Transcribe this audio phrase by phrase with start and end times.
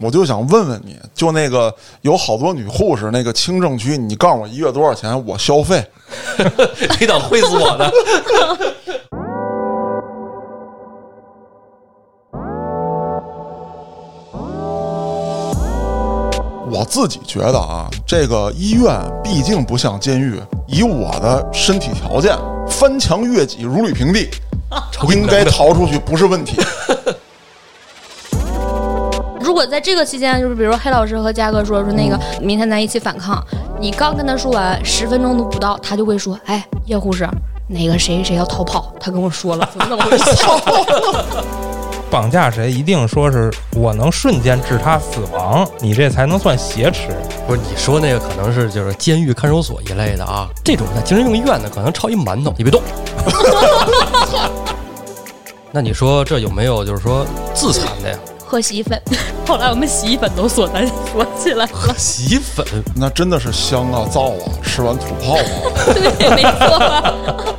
[0.00, 5.84] 我就想问问你，就那个有好多女护士，那个清政区，你告诉我一月多少钱，我消费。
[7.00, 7.90] 你等会死我的。
[16.70, 18.94] 我自己觉得啊，这个医院
[19.24, 22.38] 毕竟不像监狱，以我的身体条件，
[22.68, 24.28] 翻墙越脊如履平地，
[25.10, 26.56] 应该逃出去不是问题。
[29.58, 33.44] 如果在这个期间，就是比如说黑老师和嘉哥说说那个明天咱一起反抗，
[33.80, 37.28] 你刚跟他说完十分钟都不到，他就会说：“哎，叶护士，
[37.66, 40.24] 那个谁谁要逃跑，他跟我说了，怎么怎么回事？”
[42.08, 47.08] 绑架谁一定说是我能瞬间致他死亡，你这才能算挟持。
[47.44, 52.80] 不是你说那个可能是就是监狱看守所一类的啊，这种在精神病医院的可能抄一馒头，你别动。
[55.72, 58.16] 那你说这有没有就是说自残的呀？
[58.48, 59.00] 喝洗衣粉，
[59.46, 61.94] 后来我们洗衣粉都锁在锁起来了。
[61.98, 62.64] 洗衣粉，
[62.96, 65.92] 那真的是香啊燥啊，吃完吐泡泡。
[65.92, 67.58] 对，没错。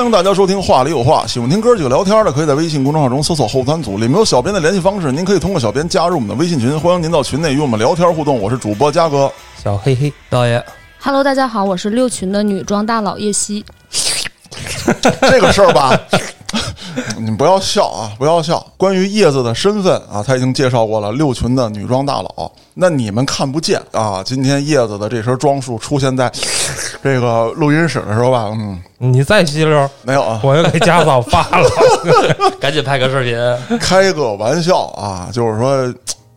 [0.00, 8.40] 欢迎大家收听《话里有话》，喜欢听哥几个聊天的，可以在微信公众号中搜索“后三组”，里面有小编的联系方式，您可以通过小编加入我们的微信群，欢迎您到群内与我们聊天互动。
[8.40, 9.30] 我是主播嘉哥，
[9.62, 10.64] 小黑黑导演。
[10.98, 13.62] Hello，大家好，我是六群的女装大佬叶希。
[15.20, 15.94] 这个事儿吧，
[17.20, 18.66] 你不要笑啊，不要笑。
[18.78, 22.50] 关于叶子的身份啊，他已经介绍过了，六群的女装大佬。
[22.72, 26.32] 那你们看不见啊，今天叶子的这身装束出现在
[27.02, 31.68] 这个录音室的时候吧，嗯，你再吸溜，没有啊，我又给家嫂发了。
[32.60, 33.78] 赶紧拍个视频。
[33.78, 35.94] 开个玩笑啊，就是说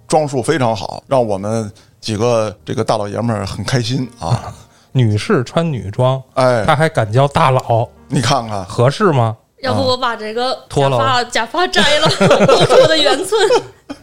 [0.07, 4.41] 装束非常好，让我们几个这个大老爷们儿很开心啊。
[4.95, 9.35] 女士穿女装，哎，她还敢叫大佬，你看看，合适吗？
[9.63, 12.07] 要不我把这个脱了假发假发摘了，
[12.45, 13.41] 露出我的圆寸。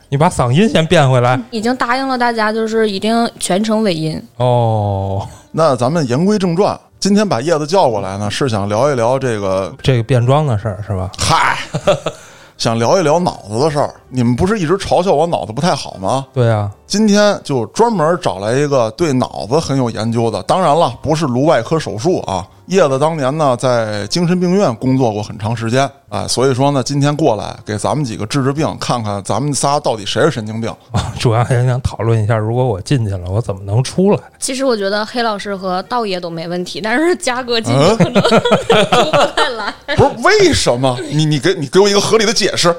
[0.08, 1.38] 你把嗓音先变回来。
[1.50, 4.20] 已经答应了大家，就是一定全程尾音。
[4.38, 11.10] 哦，那咱们言归正传，今天把叶子叫过来呢，是想聊一聊这个这个变装的事儿是吧？
[11.18, 11.58] 嗨，
[12.56, 13.92] 想聊一聊脑子的事儿。
[14.08, 16.24] 你们不是一直嘲笑我脑子不太好吗？
[16.32, 22.46] 对啊，今天就专门找来一个对脑子很有研究的，当然了，不是颅外科手术啊。
[22.70, 30.72] 叶子当年呢在精神病院工作过很长时间，哎，所以说呢，今天过来给咱们几个治治病，看看咱们仨到底谁是神经病。
[31.18, 34.20] 主要还想讨论一下，如果我进去了，我怎么能出来？
[34.38, 39.74] 其实我觉得黑老师和道爷都没问题，但是嘉哥进去可能 出不太来。
[39.96, 40.96] 不是为什么？
[41.10, 42.72] 你你给你给我一个合理的解释。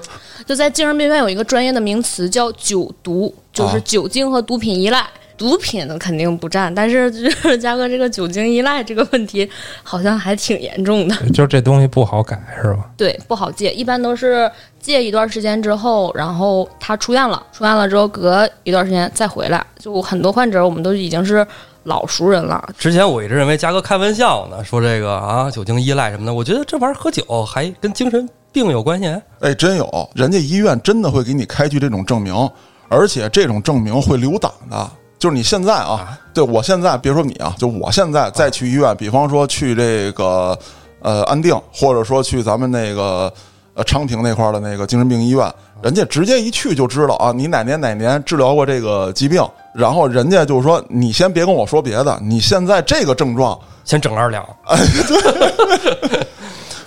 [0.46, 5.06] 就在精神病院有一个专业的名词叫酒毒，就是酒精和毒品依赖。
[5.38, 9.50] 毒品呢肯定不占，但是就是嘉哥这个酒精依赖这个问题
[9.82, 11.16] 好像还挺严重的。
[11.34, 12.92] 就是这东西不好改是吧？
[12.96, 19.66] 对，不好戒，一般都是戒一段时间之后，然后他出院了，出院了之后隔一段时间再回来。
[19.80, 21.44] 就很多患者我们都已经是
[21.86, 29.08] 老熟人了，之前我一直认为嘉哥开玩笑呢，说这个啊酒精依赖什么的，我觉得这玩意儿喝酒还跟精神病有关系。
[29.40, 32.48] 哎，真有，人家医院真的会给你开具这种证明，
[32.92, 34.88] 而且这种证明会留档的。
[35.18, 40.58] 就是你现在啊，对我现在别说你啊，就我现在再去医院，比方说去这个
[41.00, 43.32] 呃安定，或者说去咱们那个
[43.76, 45.54] 呃昌平那块儿的那个精神病医院，
[45.84, 54.44] 人家直接一去就知道啊，你哪年哪年治疗过这个疾病，然后人家就是说，你先别跟我说别的，你现在这个症状先整二两，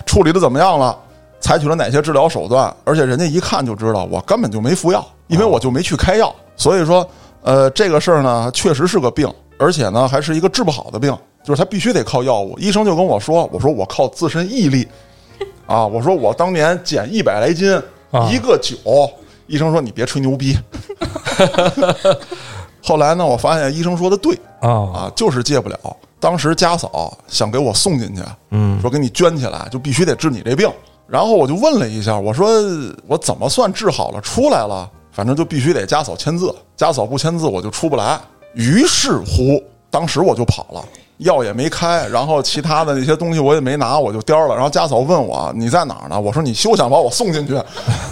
[0.05, 0.93] 处理的怎么样了？
[1.39, 2.75] 采取了哪些治疗手段？
[2.83, 6.33] 而且人家一看就知道我根本就没服药，因为我就没去开药。
[6.55, 7.07] 所以说，
[7.41, 12.57] 呃，这个事儿呢，确实是个病，而且呢，还是一个治不好的病，就是他必须得靠药物。
[12.57, 14.87] 医生就跟我说：“我说我靠自身毅力
[15.67, 17.75] 啊，我说我当年减一百来斤，
[18.11, 18.75] 啊一个酒。”
[19.47, 20.57] 医生说：“你别吹牛逼。
[22.81, 25.77] ”后来呢，我发现医生说的对啊，啊，就是戒不了。
[26.19, 28.21] 当时家嫂想给我送进去，
[28.51, 30.67] 嗯，说给你捐起来，就必须得治你这病。
[31.07, 32.49] 然后我就问了一下，我说
[33.05, 34.89] 我怎么算治好了出来了？
[35.15, 38.19] 反正就必须得家嫂签字，家嫂不签字我就出不来。
[38.53, 40.83] 于是乎，当时我就跑了，
[41.19, 44.55] 药也没开，然后其他的那些东西我也没拿，我就颠儿了。
[44.55, 46.19] 然后家嫂问我你在哪儿呢？
[46.19, 47.55] 我说你休想把我送进去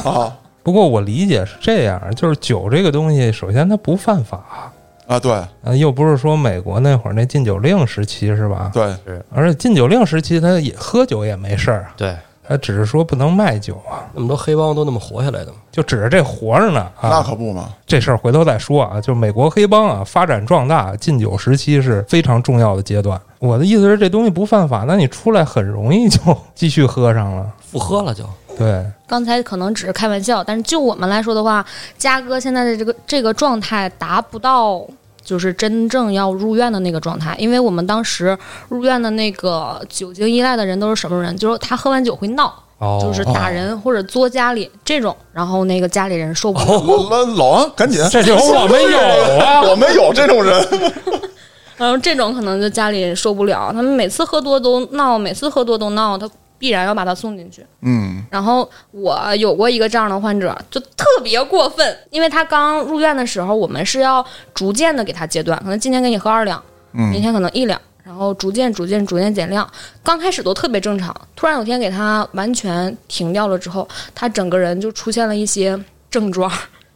[0.05, 0.33] 啊！
[0.63, 4.71] 不过我理解是这样，就是酒这个东西，首先它不犯法，
[5.07, 8.71] 啊，对啊，又不是说美国那会儿那禁酒令时期是吧？
[8.73, 8.95] 对，
[9.29, 12.15] 而且禁酒令时期他也喝酒也没事儿啊，对，
[12.47, 15.57] 他只是说不能卖酒啊，那么多黑帮都那么活下来的嘛。
[15.71, 17.23] 就指着这活着呢啊那啊。
[17.25, 17.69] 可不嘛。
[17.85, 23.19] 这事儿回头再说啊，就美国黑帮啊发展壮大，禁酒时期是非常重要的阶段。
[23.39, 26.19] 我的意思是，这东西不犯法，那你出来很容易就
[26.53, 27.49] 继续喝上了。
[27.59, 28.23] 复喝了就，
[28.57, 31.65] 对，刚才可能只是开玩笑，但是就我们来说的话，
[31.97, 34.85] 嘉哥现在的这个这个状态达不到。
[35.23, 38.37] 就是真正要入院的那个状态，因为我们当时
[38.69, 41.35] 入院的那个酒精依赖的人都是什么人？
[41.37, 46.65] 就是他喝完酒会闹，哦就是打人或者作家里这种，然后那个家里人受不了。
[46.65, 48.97] 老老老王，赶紧，这就我们有
[49.43, 49.61] 啊。
[49.63, 50.67] 我们有这种人。
[51.75, 56.29] 然后这种可能就家里人受不了，他们每次喝多都闹，每次喝多都闹，他
[56.63, 57.65] 必然要把他送进去。
[57.81, 66.63] 嗯然后我有过一个这样的患者，就特别过分，因为他刚入院的时候，我们是要逐渐的给他戒断，可能今天给你喝二两，
[66.93, 69.69] 明嗯天可能一两，然后逐渐逐渐逐渐减量。
[70.01, 75.77] 刚开始都特别正常，突然有天给他完全停掉了之后，他整个人就出现了一些
[76.09, 76.49] 症状，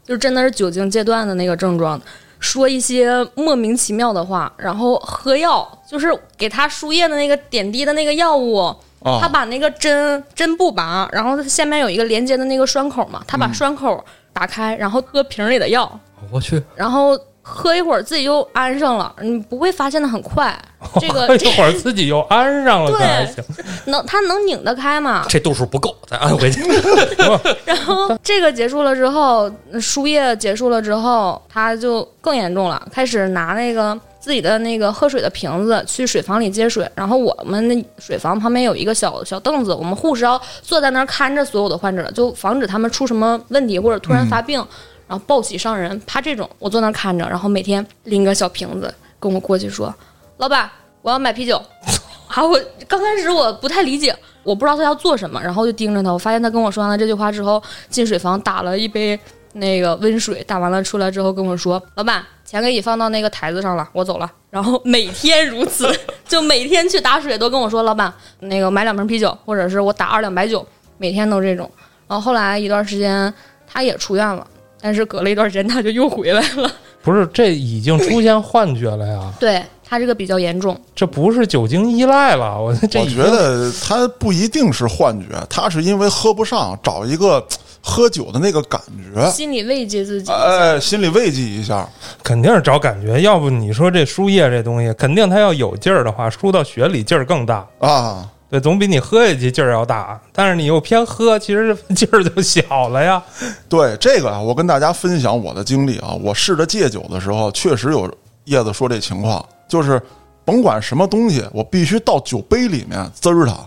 [0.05, 2.01] 就真的是酒精戒断的那个症状。
[2.39, 14.03] 说一些莫名其妙的话，然后喝药，就是给他输液的那个点滴的那个药物，他啊，把那个针针不拔，然后它下面有一个连接的那个栓口嘛，他把栓口
[14.33, 15.99] 打开，然后喝瓶里的药，
[16.31, 20.57] 我去，然后喝一会儿自己就安上了，你不会发现的很快。
[21.01, 23.43] 这个一会儿自己又安上了，对。
[23.85, 25.25] 能他能拧得开吗？
[25.27, 26.61] 这度数不够，再安回去。
[27.65, 29.51] 然后这个结束了之后，
[29.81, 36.89] 输液结束了之后，他就更严重了，开始拿那个自己的那个喝水的瓶子去水房里接水。
[36.95, 44.59] 然后我们那水房旁边有一个小小凳子，我们护士要坐在那儿看着所有的患者，就防止他们出什么问题或者突然发病，
[45.07, 46.49] 然后暴喜上人，怕这种。
[46.59, 49.93] 我坐那儿看着，然后每天拎个小瓶子跟我过去说
[50.37, 50.69] ：“老板，
[51.01, 51.61] 我要买啤酒。”
[52.27, 56.11] 啊，我刚开始我不太理解，我不知道他要做什么，然后就盯着他。
[56.11, 59.17] 我发现他跟我说完了这句话之后，进水房打了一杯
[59.53, 65.87] 那个温水，打完了出来之后跟我说：“老板，钱给你放到那个台子上了，我走了。”然后每天如此，
[66.27, 70.65] 就每天去打水都跟我说：“老板，那个买两瓶啤酒，或者是我打二两白酒。”
[70.97, 71.69] 每天都这种。
[72.07, 73.31] 然后后来一段时间
[73.67, 74.47] 他也出院了，
[74.81, 76.71] 但是隔了一段时间他就又回来了。
[77.03, 79.31] 不是，这已经出现幻觉了呀！
[79.39, 87.45] 对他这个比较严重，这不是酒精依赖了，我这我觉得他不一定是幻觉，他是因为喝不上，找一个
[87.81, 88.81] 喝酒的那个感
[89.13, 90.31] 觉，心理慰藉自己。
[90.31, 91.87] 哎，心里慰藉一下。
[92.23, 93.21] 肯定是找感觉。
[93.21, 97.65] 要不你说这输液这东西，肯定它要有劲儿的话，输到血里劲儿更大。
[97.79, 100.19] 啊，对，总比你喝下去劲儿要大。
[100.33, 103.23] 但是你又偏喝，其实劲儿就小了呀。
[103.69, 106.13] 对这个啊，我跟大家分享我的经历啊。
[106.21, 108.11] 我试着戒酒的时候，确实有
[108.45, 110.01] 叶子说这情况，就是
[110.43, 113.57] 甭管什么东西，我必须到酒杯里面滋儿它。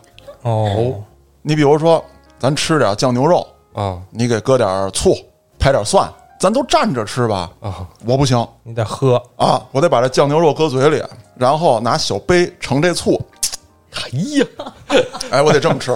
[0.43, 0.95] 哦，
[1.43, 2.03] 你比如说，
[2.39, 5.17] 咱吃点酱牛肉，啊你给搁点醋，
[5.59, 6.09] 拍点蒜，
[6.39, 7.51] 咱都蘸着吃吧。
[7.61, 9.23] 啊，我不行你得喝。
[9.37, 11.03] 啊，我得把这酱牛肉搁嘴里，
[11.37, 13.21] 然后拿小杯盛这醋，
[13.95, 14.01] 哎
[14.39, 14.47] 呀，
[15.31, 15.93] 哎，我得这么吃。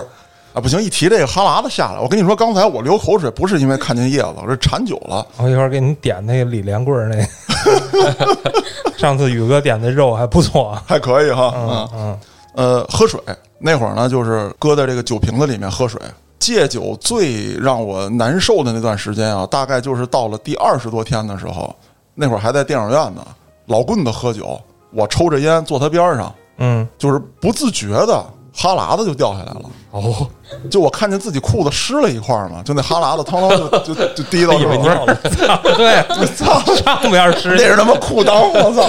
[0.54, 0.80] 啊，不行！
[0.80, 5.26] 一提这个哈喇子下来，我跟你说，刚才我流口水不是因为看见叶子，我是馋酒了。
[5.36, 8.46] 我一会儿给你点那个李连贵儿那个，
[8.96, 10.80] 上次宇哥点的肉还不错。
[10.86, 12.18] 还可以哈，嗯嗯，
[12.54, 13.20] 呃，喝水
[13.58, 16.00] 那会儿呢，就是搁在这个酒瓶子里面喝水。
[16.44, 21.74] 戒酒最让我难受的那段时间啊，大概就是到了第二十多天的时候，
[22.14, 23.26] 那会儿还在电影院呢，
[23.64, 24.60] 老棍子喝酒，
[24.92, 28.22] 我抽着烟坐他边上，嗯，就是不自觉的
[28.54, 29.62] 哈喇子就掉下来了。
[29.92, 30.28] 哦，
[30.70, 34.70] 就我看见自己裤子湿了一块儿嘛，就那哈喇子汤汤就 就就滴到以这儿。
[34.70, 35.18] 为尿了，
[35.62, 37.56] 对，操， 上边湿。
[37.56, 38.86] 那是他妈裤裆，我操！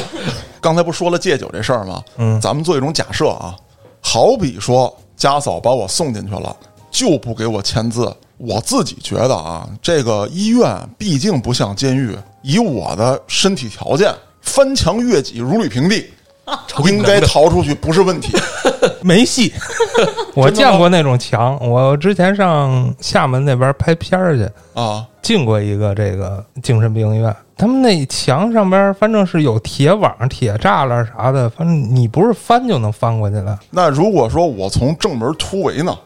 [0.60, 2.04] 刚才不说了戒酒这事儿吗？
[2.18, 2.42] 嗯。
[2.42, 3.56] 咱们做一种假设啊，
[4.02, 6.54] 好比说家嫂把我送进去了，
[6.96, 8.10] 就不给我签字。
[8.38, 16.06] 我自己觉得啊，这个医院毕竟不像监狱，以我的身体条件，翻墙越脊如履平地，
[16.86, 18.36] 应该逃出去不是问题。
[19.02, 19.54] 没戏。
[20.36, 35.98] 我见过那种墙，我之前上厦门那边拍片儿去，啊，进过一个这个精神病院，他们那墙上边反正是有铁网、铁栅栏啥的，反正你不是翻就能翻过去了，那如果说我从正门突围呢？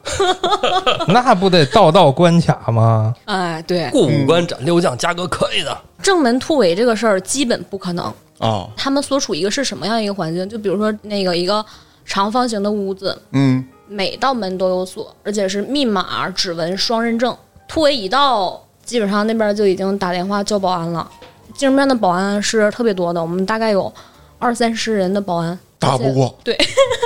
[1.08, 3.15] 那不得道道关卡吗？
[3.25, 5.75] 哎，对，过五关斩六将，价格可以的。
[6.03, 8.13] 正门突围这个事儿基本不可能。
[8.39, 10.50] 啊，他们所处一个是什么样一个环境？
[10.50, 11.63] 就比如说那个一个
[12.05, 17.36] 长方形的屋子，嗯，每道门都有锁，而且是密码、指纹双认证。
[17.67, 21.08] 突围一到，基本上那边就已经打电话叫保安了。
[21.53, 23.93] 精神病院的保安是特别多的，我们大概有
[24.39, 25.58] 二三十人的保安。
[25.77, 26.58] 打不过，对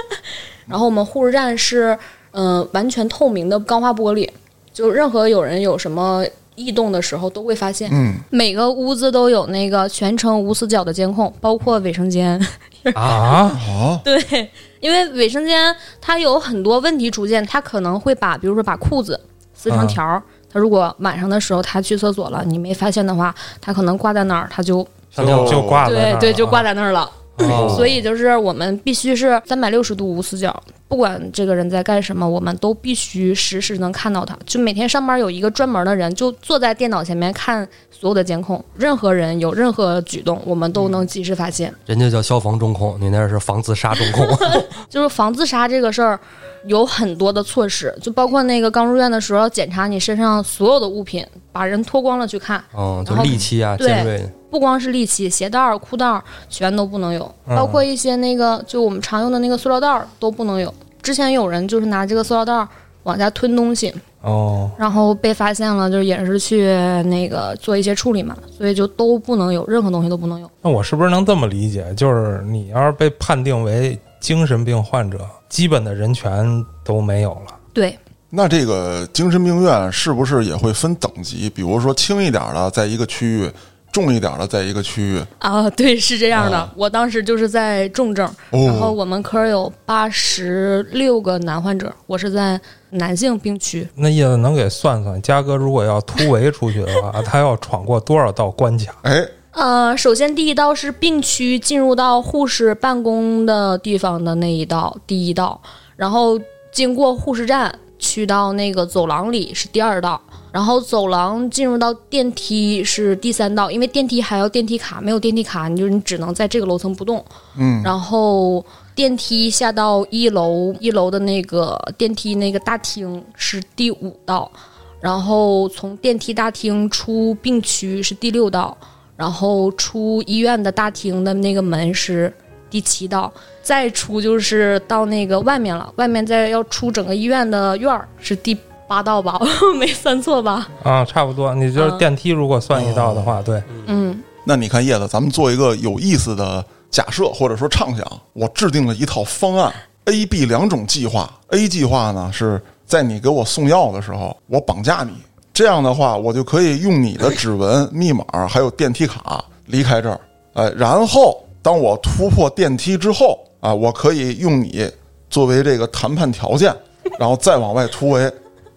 [0.68, 1.98] 然后我们护士站是
[2.32, 4.30] 嗯、呃完全透明的钢化玻璃，
[4.74, 6.26] 就任何有人有什么
[6.56, 7.90] 异动的时候都会发现。
[7.92, 12.40] 嗯，每个屋子都有那个全程无死角的监控，包括卫生间。
[12.96, 19.20] 啊，好，对，因为卫生间它有很多问题出现，它可能会把，比如说把裤子
[19.54, 20.22] 撕成条儿。
[20.52, 27.10] 他如果晚上的时候他去厕所了，你没发现的话，他可能挂在那儿，他就就就挂在那儿对对就挂在在那儿了。
[27.38, 30.56] 哦所以就是我们必须是三百六十度无死角，
[30.88, 34.38] 不管这个人在干什么，我们都必须实时能看到他。
[34.46, 41.74] 就每天上班有一个专门的人，就坐在电脑前面看所有的监控，任何人有任何举动，我们都能及时发现。
[41.88, 44.28] 人家叫消防中控，你那是防自杀中控。
[44.88, 46.20] 就是防自杀这个事儿，
[46.68, 60.72] 有很多的措施，就包括那个刚入院的时候要检查你身上所有的物品，把人脱光了去看，嗯，就利器啊、对尖锐，不光是利器、鞋带儿、裤带儿全都不能有，嗯包括一些那个就我们常用的那个塑料袋儿都不能有。
[61.02, 62.70] 之前有人就是拿这个塑料袋儿
[63.02, 63.92] 往下吞东西，
[64.22, 66.68] 哦，然后被发现了，就是也是去
[67.06, 70.48] 那个做一些处理嘛，所以就都不能有，任何东西都不能有。
[70.62, 71.92] 那我是不是能这么理解？
[71.96, 77.56] 就是你要是被判定为精神病患者，基本的人权都没有了。
[77.74, 77.98] 对，
[78.30, 81.50] 那这个精神病院是不是也会分等级？
[81.50, 83.52] 比如说轻一点的在一个区域，
[83.94, 85.24] 重一点的在一个区域。
[85.40, 86.58] 啊，对，是这样的。
[86.58, 92.60] 啊我当时就是在重症，然后哦，我们科有八十六个男患者，我是在
[92.90, 93.88] 男性病区。
[93.96, 98.96] 那意思能给算算，嘉哥如果要突围出去的话，他要闯过多少道关卡？
[99.04, 105.62] 哎，呃，首先第一道是病区进入到护士办公的地方的那一道，第一道，
[105.96, 106.40] 然后
[106.72, 110.20] 经过护士站去到那个走廊里是第二道，
[110.54, 117.26] 然后走廊进入到电梯是第三道，因为电梯还要电梯卡，没有电梯卡，你就你只能在这个楼层不动。
[117.58, 124.52] 嗯，然后电梯下到一楼，一楼的那个电梯那个大厅是第五道，
[125.00, 128.78] 然后从电梯大厅出病区是第六道，
[129.16, 132.32] 然后出医院的大厅的那个门是
[132.70, 133.34] 第七道，
[133.64, 138.56] 再出就是到那个外面了，外面再要出整个医院的院儿是第
[138.94, 140.68] 八道吧，我 没算错吧？
[140.84, 141.52] 啊，差不多。
[141.56, 149.74] 你就是嗯电梯，如果算一道的话，对，嗯，那你看叶子，咱们做一个有意思的假设或者说畅想，我制定了一套方案
[150.06, 151.28] ，A、B 两种计划。
[151.50, 155.12] A 计划呢是在你给我送药的时候，我绑架你，
[155.52, 160.22] 这样的话，我就可以用你的指纹、密码还有电梯卡离开这儿。
[160.54, 164.88] 哎，然后当我突破电梯之后啊，我可以用你
[165.32, 166.72] 作为这个谈判条件，
[167.18, 168.32] 然后再往外突围，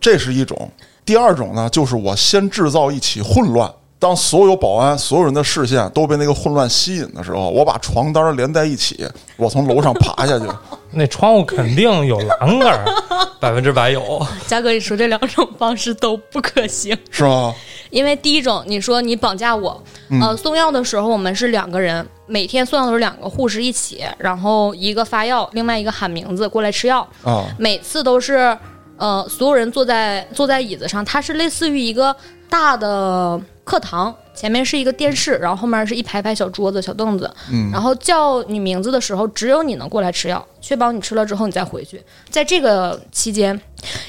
[0.07, 0.71] 这是一种。
[1.05, 9.05] 第二种呢，就是我先制造一起混乱，当所有保安、所有人的视线都被那个混乱吸引的时候，我把床单连在一起，
[9.37, 10.45] 我从楼上爬下去。
[10.93, 12.85] 那窗户肯定有栏杆。
[13.41, 14.25] 百分之百有。
[14.47, 16.97] 嘉哥，你说这两种方式都不可行。
[17.11, 17.53] 是吗？
[17.91, 19.83] 因为第一种，你说你绑架我，
[20.23, 28.57] 呃，送药的时候我们是两个人，每天送药都是两个护士一起，然后一个发药，另外一个喊名字过来吃药，啊，每次都是
[28.97, 32.15] 呃所有人坐在坐在椅子上，它是类似于一个
[32.49, 42.03] 大的课堂，前面是一个电视，然后后面是一排排小桌子、小凳子，嗯然后叫你名字的时候，只有你能过来吃药，确保你吃了之后你再回去。
[42.31, 43.61] 在这个期间，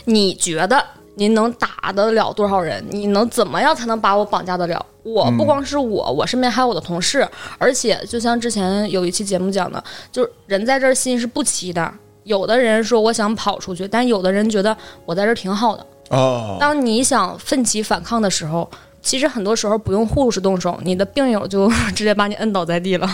[0.06, 0.84] 你觉得
[1.15, 2.86] 您能打得了多少人？
[2.89, 4.86] 你能怎么样才能把我绑架得了？
[5.03, 7.27] 我不光是我，我身边还有我的同事，
[7.58, 11.91] 而且就像之前有一期节目讲的，就是人在这儿心是不齐的。
[12.28, 15.86] 有的人说我想跑出去，但有的人觉得我在这儿挺好的。
[16.10, 18.70] 哦，当你想奋起反抗的时候，
[19.02, 23.10] 其实很多时候不用护士动手，你的病友就 直接把你摁倒在地了。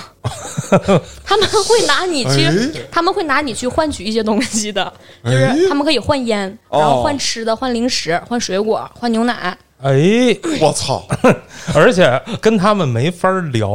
[1.23, 4.91] 他们会拿你去，哎他们会拿你去换取一些东西的，
[5.23, 9.57] 就哎是他们可以换烟，哦然后换吃的、换零食、换水果、换牛奶。
[9.81, 11.03] 哎， 我操！
[11.75, 13.69] 而且跟他们没法聊，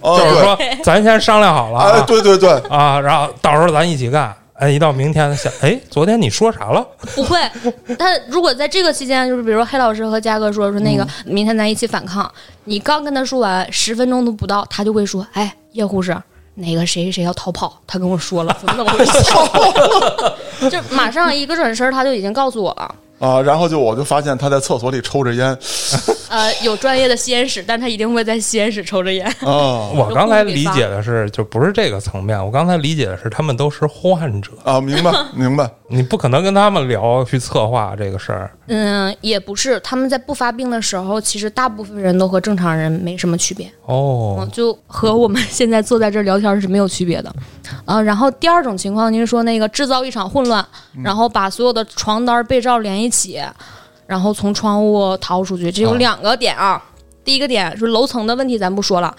[0.00, 4.34] 哦就是说咱先商量好了对对对，啊，然后到时候咱一起干。
[4.54, 6.86] 哎，一到明天想，哎，昨天你说啥了？
[7.14, 7.38] 不会，
[7.98, 12.30] 他如果在这个期间，就是比如说黑老师和嘉哥说说那个明天咱一起反抗，
[12.64, 16.16] 你刚跟他说完十分钟都不到，他就会说，哎，叶护士。
[16.56, 19.12] 那个谁谁谁要逃跑，他跟我说了，怎么怎么回事？
[20.70, 22.94] 就马上一个转身，他就已经告诉我了。
[23.24, 25.56] 啊，然后就我就发现他在厕所里抽着烟
[26.28, 29.24] 呃，有专业的吸烟室，但他一定会在吸烟室抽着烟。
[29.40, 32.44] 啊我刚才理解的是，就不是这个层面。
[32.44, 38.50] 我刚才理解的是，他们都是患者，啊，明白 明白，你不可能跟他们聊去策划这个事儿。
[38.66, 43.70] 嗯，也不是，他们在不发病的时候，其实大部分人都和正常人没什么区别。
[43.86, 47.32] 哦嗯，，就和我们现在坐在这儿聊天是没有区别的，
[47.84, 50.66] 啊，然后第二种情况，您说那个制造一场混乱，
[51.04, 53.40] 然后把所有的床单、被罩连一起，
[54.06, 56.82] 然后从窗户逃出去，这有啊两个点啊。
[57.24, 59.14] 第一个点是楼层的问题，咱不说了，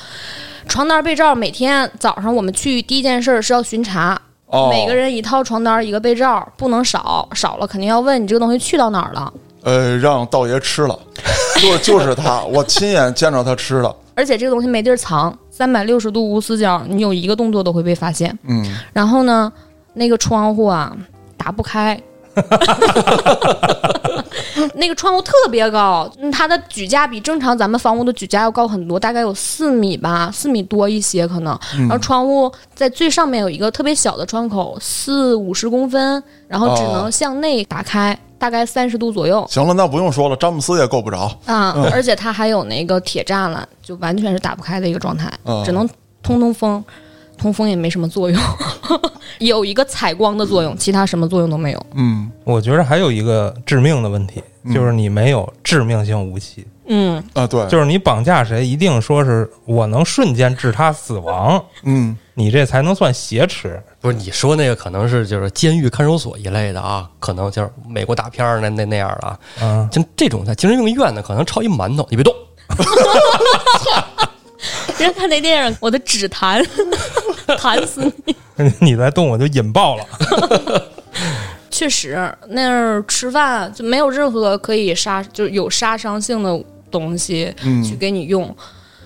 [0.67, 9.33] 床单、被罩每天早上我们去第一件事儿是要巡查，哦，每个人一套床单、一个被罩，不能少，少了肯定要问你这个东西去到哪儿了。
[9.63, 10.99] 呃，让道爷吃了，
[11.59, 18.37] 就就是他，我亲眼见着他吃了， 而且这个东西没地儿藏，三百六十度无死角，你有一个动作都会被发现。
[18.47, 19.51] 嗯，然后呢，
[19.95, 20.95] 那个窗户啊
[21.35, 21.99] 打不开，
[24.75, 31.57] 那个窗户特别高，嗯它的举架比正常咱们房屋的举架要高很多，大概有四米吧，四米多一些可能。
[31.77, 45.87] 然后窗户在最上面有一个特别小的窗口，四五十公分，然后只能向内打开，大概三十度左右行了，那不用说了，詹姆斯也够不着，啊，而且它还有那个铁栅栏，就完全是打不开的一个状态，嗯只能
[46.21, 46.83] 通通风。
[47.37, 48.41] 通风也没什么作用，
[49.39, 51.85] 有一个采光的作用，其他什么作用都没有。
[51.95, 52.31] 嗯。
[52.43, 54.41] 我觉得还有一个致命的问题，
[54.73, 62.15] 就是你没有致命性武器，嗯，啊，对，就是你绑架谁，一定说是我能瞬间致他死亡，嗯。
[62.37, 63.81] 你这才能算挟持。
[64.01, 72.33] 不是你说那个可能是就是监狱看守所一类的啊，可能就是美国大片儿那那那样的啊，嗯，像这种在精神病院的，可能抄一馒头，你别动，
[74.97, 76.63] 人家看那电影，我的指弹，
[77.59, 78.35] 弹死你！
[78.79, 80.05] 你再动我就引爆了。
[81.69, 88.55] 确实，那儿吃饭就没有任何可以杀，就是有杀伤性的东西嗯去给你用。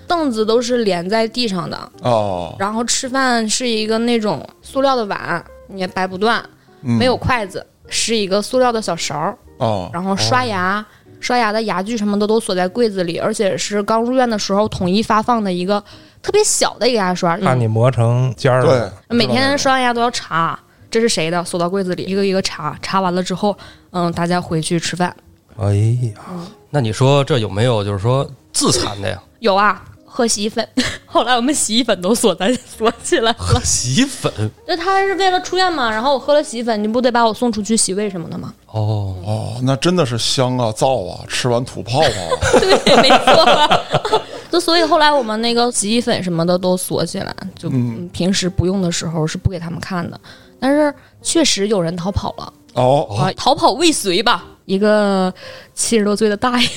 [0.07, 6.43] 凳子都是连在地上的，哦，然后吃饭是一个那种塑料的碗，你也掰不断，
[6.83, 10.85] 嗯没有筷子，是一个塑料的小勺儿，哦，然后刷牙。
[11.19, 15.83] 刷牙的牙具什么的都锁在柜子里，而且是刚入院的时候统一发放的一个
[16.21, 20.59] 特别小的一个牙刷，怕你磨成尖儿对了。，每天刷完牙都要查，
[20.89, 23.57] 这是谁的，锁到柜子里，一个一个查，查完了之后，
[23.91, 25.15] 嗯，大家回去吃饭。
[25.57, 25.73] 哎
[26.15, 26.21] 呀，
[26.69, 29.21] 那你说这有没有就是说自残的呀？
[29.39, 29.83] 有啊，
[30.19, 30.67] 喝洗衣粉，
[31.07, 33.61] 后来我们洗衣粉都锁在锁起来了。
[33.63, 34.29] 洗衣粉
[34.67, 38.53] 那他是为了出院嘛，然后我喝了洗衣粉，你不得把我送出去洗胃什么的吗？
[38.67, 44.21] 哦，哦，那真的是香啊，燥啊，吃完吐泡泡啊，对，没错。
[44.51, 50.19] 就所以后来我们那个洗衣粉什么的都锁起来，就嗯平时不用的时候是不给他们看的。
[50.59, 55.33] 但是确实有人逃跑了，哦，啊，逃跑未遂吧，一个
[55.73, 56.67] 七十多岁的大爷。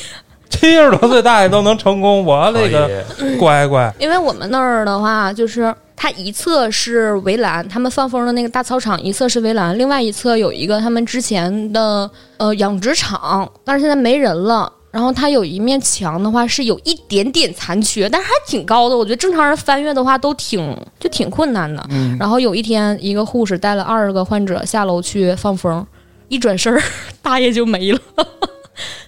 [0.53, 2.89] 七十多岁大爷都能成功， 我那个
[3.39, 3.93] 乖乖。
[3.99, 14.71] 因为我们那儿的话，就是它一侧是围栏，他们放风的那个大操场一侧是围栏，另外一侧有一个他们之前的呃养殖场，但是现在没人了。
[14.93, 18.97] 然后它有一面墙的话是有一点点残缺，但是还挺高的。
[18.97, 21.83] 我觉得正常人翻越的话都挺就挺困难的。
[21.89, 25.87] 嗯然后有一天，一个护士带了二十个患者下楼去放风，
[26.29, 26.83] 一转身儿，
[27.23, 27.99] 大爷就没了。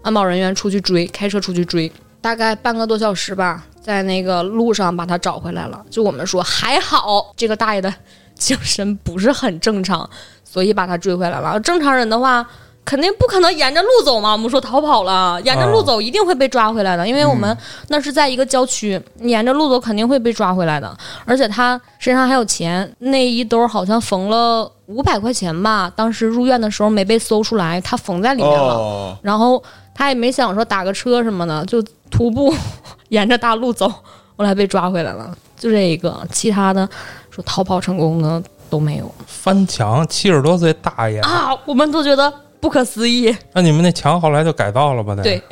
[0.03, 5.85] 安保人员出去追，开车出去追，大概半个多小时吧，在那个路上把他找回来了。
[5.91, 7.93] 就我们说还好，这个大爷的
[8.35, 10.09] 精神不是很正常，
[10.45, 11.59] 所以把他追回来了。
[11.61, 12.47] 正常人的话。
[12.85, 17.57] 肯定不可能沿着路走嘛，我们说逃跑了，沿着路走一定会被抓回来的，因为我们
[17.89, 20.95] 那是在一个郊区，沿着路走肯定会被抓回来的。
[21.25, 28.75] 而且他身上还有钱，那一兜好像缝了五百块钱吧，当时入院的时候没被搜出来，他缝在里面了。
[28.75, 29.63] 哦，然后
[29.95, 32.55] 他也没想说打个车什么的，就徒步
[33.09, 33.89] 沿着大路走，
[34.37, 36.87] 后来被抓回来了，就这一个，其他的
[37.31, 42.33] 说逃跑成功的都没有翻墙，七十多岁大爷，啊，我们都觉得
[42.65, 43.37] 不可思议。
[43.53, 45.15] 那你们那墙后来就改造了吧？
[45.15, 45.43] 得对，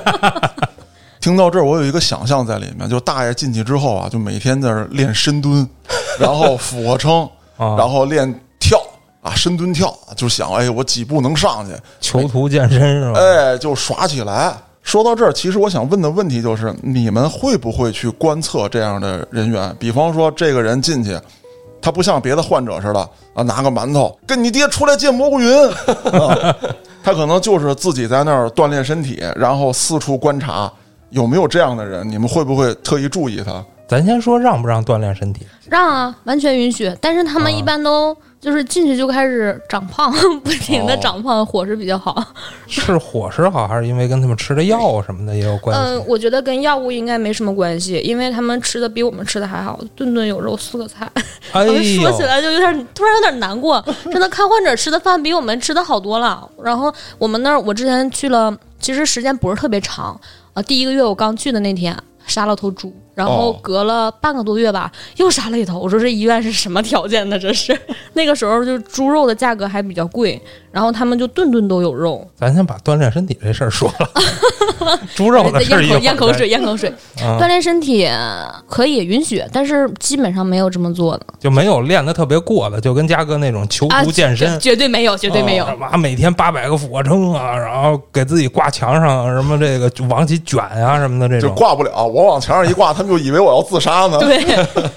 [1.20, 5.68] 听到这儿，我有一个想象在里面，就大爷进去之后啊，就每天在那儿练深蹲，
[6.18, 8.80] 然后俯卧撑， 啊，然后练跳
[9.20, 13.20] 啊，深蹲跳，就想哎，我几步能上去，囚徒健身是吧？
[13.20, 14.56] 哎，就耍起来。
[14.82, 19.76] 说到这儿，其实我想问的问题就是，你们会不会去观测这样的人员？
[19.78, 21.10] 比方说，这个人进去，
[21.82, 23.00] 他不像别的患者似的
[23.34, 25.68] 啊，拿个馒头跟你爹出来见蘑菇云，
[26.12, 26.56] 啊、
[27.02, 30.72] 他可能就是自己在那儿锻炼身体，然后四处观察
[31.10, 33.62] 有没有这样的人，你们会不会特意注意他？
[33.92, 35.46] 咱先说让不让锻炼身体？
[35.68, 36.90] 让啊，完全允许。
[36.98, 42.24] 但是他们啊一般都就是进去就开始长胖， 不停的哦长胖，伙食比较好。
[42.66, 51.06] 是伙食好，还是因为跟他们吃的药什么的也有关系嗯、我觉得跟药物应该没什么关系，因为他们吃的比我们吃的还好，顿顿有肉，四个菜。
[51.52, 56.48] 哎说起，来就有点突然有点难过， 真的看患者吃的饭比我们吃的好多了。
[56.64, 60.18] 然后我们那儿我之前去了，其实时间不是特别长
[60.54, 61.94] 啊、第一个月我刚去的那天
[62.26, 65.78] 杀了头猪，然后哦隔了半个多月吧，又杀了一头。
[65.78, 67.38] 我说这医院是什么条件呢？
[67.38, 67.78] 这是
[68.14, 72.26] 那个时候就猪肉的价格还比较贵，然后他们就顿顿都有肉。
[72.36, 74.08] 咱先把锻炼身体这事儿说了。
[75.14, 76.88] 猪肉的事儿咽口咽口水，咽口水。
[77.20, 78.08] 啊锻炼身体
[78.68, 84.72] 可以允许，但是基本上没有这么做的就没有练的特别过的，就跟嘉哥那种囚啊，徒健身绝。
[84.72, 85.66] 绝对没有，绝对没有。
[85.98, 91.56] 每天八百个俯卧撑啊，然后给自己挂墙上什么这个往起卷啊什么的这种就种。
[91.56, 94.18] 挂不了，我往墙上一挂，他们就以为我要自杀呢。
[94.18, 94.42] 对，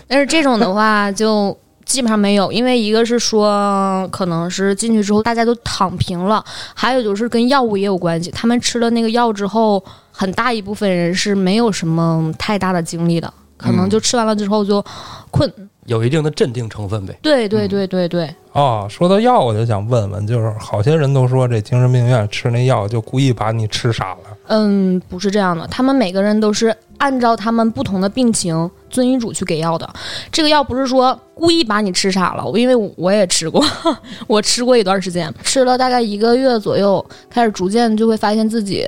[0.07, 8.31] 但是这种的话就基本上没有，因为一个是说可能是进去之后大家都躺平了，还有就是跟药物也有关系。
[8.31, 14.83] 他们吃了那个药之后，很大一部分人是没有什么太大的精力的，可能就吃完了之后就
[15.29, 15.51] 困。
[15.85, 17.15] 有一定的镇定成分呗。
[17.21, 24.34] 对对对对对，哦，说到药，我就想问问，就是好些人都说这精神病院吃那药就故意把你吃傻了。
[24.47, 29.91] 嗯，不是这样的，他们每个人都是按照他们不同的病情遵医嘱去给药的。
[30.31, 33.63] 这个药不是说故意把你吃傻了，因为我也吃过，
[34.27, 38.87] 我吃过一段时间，吃了大概一个月左右，开始逐渐就会发现自己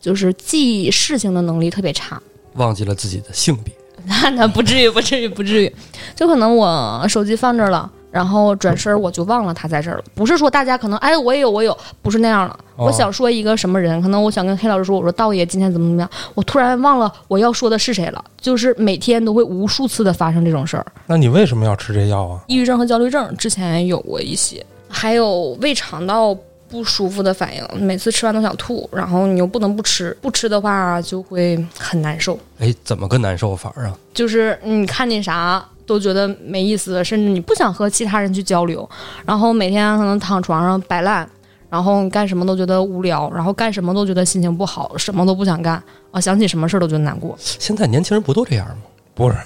[0.00, 2.20] 就是记忆事情的能力特别差。
[2.54, 3.72] 忘记了自己的性别，
[4.06, 5.72] 那 那不至于，不至于，不至于，
[6.14, 7.90] 就可能我手机放这儿了。
[8.16, 12.54] 然后转身我就忘了他在这儿了，不是说大家可能哎我也有我有，不是那样的。
[12.76, 20.86] 哦我想说一个什么人，可能我想跟黑老师说，我说道爷今天怎么怎么样，我突然忘了我要说的是谁了，就是每天都会无数次的发生这种事儿。
[21.06, 22.40] 那你为什么要吃这药啊？
[22.46, 26.34] 抑郁症和焦虑症之前有过一些，还有胃肠道
[26.70, 32.38] 不舒服的反应，每次吃完都想吐，然后你又不能不吃，不吃的话就会很难受。
[32.58, 33.92] 哎，怎么个难受法啊？
[34.14, 38.88] 就是你看见啥都觉得没意思，甚至你不想和其他人去交流，
[39.24, 41.28] 然后每天可能躺床上摆烂，
[41.70, 47.34] 然后干什么都觉得无聊，然后干什么都觉得心情不好，什么都不想干啊，想起什么事儿都觉得难过。
[47.38, 48.76] 现在年轻人不都这样吗？
[49.14, 49.44] 不是，啊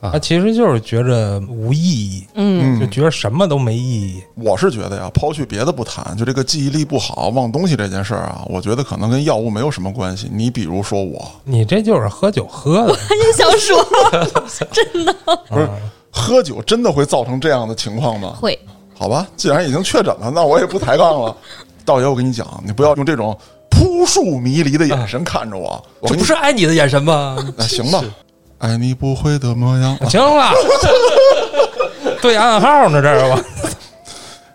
[0.00, 4.22] 他其实就是觉着无意义，嗯，就觉得什么都没意义。
[4.34, 10.28] 我是觉得呀，抛去别的不谈，就这个记忆力不好、忘东西这件事儿啊，我觉得可能跟药物没有什么关系。
[10.32, 13.82] 你比如说我，你这就是喝酒喝的， 我也想说
[14.70, 15.14] 真的
[15.48, 15.68] 不是
[16.10, 18.36] 喝酒真的会造成这样的情况吗？
[18.40, 18.58] 会，
[18.96, 21.36] 好吧，既然已经确诊了，那我也不抬杠了。
[21.84, 23.36] 道爷，我跟你讲，你不要用这种
[23.68, 25.84] 扑朔迷离的眼神看着我。
[26.00, 27.36] 我这不是爱你的眼神吗？
[27.58, 28.02] 那行吧，
[28.64, 29.94] 爱你不会的模样。
[30.08, 30.50] 行了，
[32.22, 33.38] 对暗号呢，这是吧？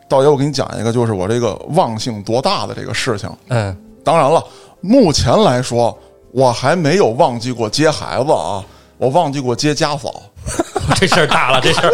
[0.08, 3.30] 道爷，我给你讲一个，就是我这个忘性多大的这个事情。
[3.50, 4.43] 嗯，当然了，
[4.82, 5.95] 目前来说，
[6.32, 8.65] 我还没有忘记过接孩子啊，
[8.98, 10.12] 我忘记过接家嫂。
[10.98, 11.93] 这事儿大了，这事儿。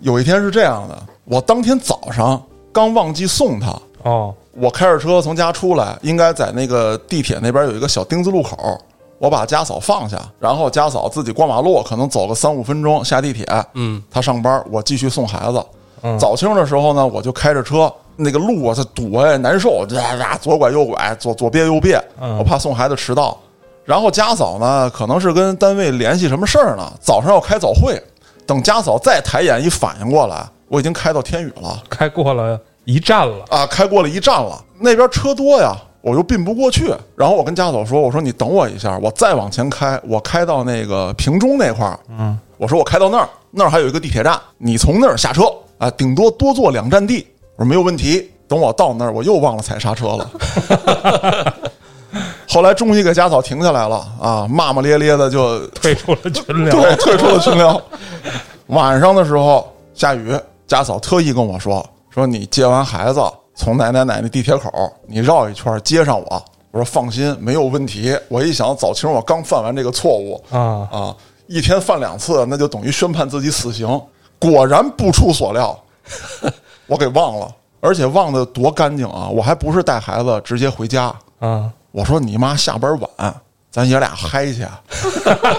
[0.00, 8.80] 有一天是这样的，我当天早上刚忘记送他，哦，我开着车从家出来，应该在那个地铁那边有一个小丁字路口，
[9.20, 13.46] 我把家嫂放下，然后家嫂自己过马路，可能走个三五分钟下地铁。
[13.74, 15.62] 嗯，她上班，我继续送孩子。
[16.02, 23.36] 嗯早清的时候呢，我就开着车，那个路啊，它堵哎难受，呀呀，左拐右拐，左左别右别，嗯我怕送孩子迟到。
[23.84, 28.02] 然后家嫂呢，可能是跟单位联系什么事儿呢，早上要开早会。
[28.46, 31.82] 等家嫂再抬眼一反应过来，我已经开到天宇了。
[31.90, 36.92] 开过了一站了，啊，开过了一站了，那边车多呀，我又并不过去。
[37.16, 41.98] 然后我跟家嫂说：“我说你等我一下，我再往前开，我开到那个平中那块儿。
[42.08, 45.42] 嗯，我说我开到那儿，那儿还有一个地铁站，你从那儿下车
[45.78, 47.26] 啊，顶多多坐两站地。
[47.56, 48.30] 我说没有问题。
[48.48, 50.30] 等我到那儿，我又忘了踩刹车了。
[52.48, 56.74] 后来终于给家嫂停下来了啊，骂骂咧咧的就退出了群聊。
[56.74, 57.80] 对，退出了群聊。
[58.66, 60.36] 晚上的时候下雨，
[60.66, 63.22] 家嫂特意跟我说：“说你接完孩子
[63.60, 74.00] 从奶奶奶奶地铁口，你绕一圈接上我。”我说：“放心，没有问题。”我一想，早清我刚犯完这个错误啊啊，一天犯两次，那就等于宣判自己死刑。
[74.38, 75.78] 果然不出所料，
[76.88, 79.28] 我给忘了，而且忘的多干净啊！
[79.28, 83.34] 我还不是带孩子直接回家，啊，我说你妈下班晚，
[83.70, 84.66] 咱爷俩嗨去。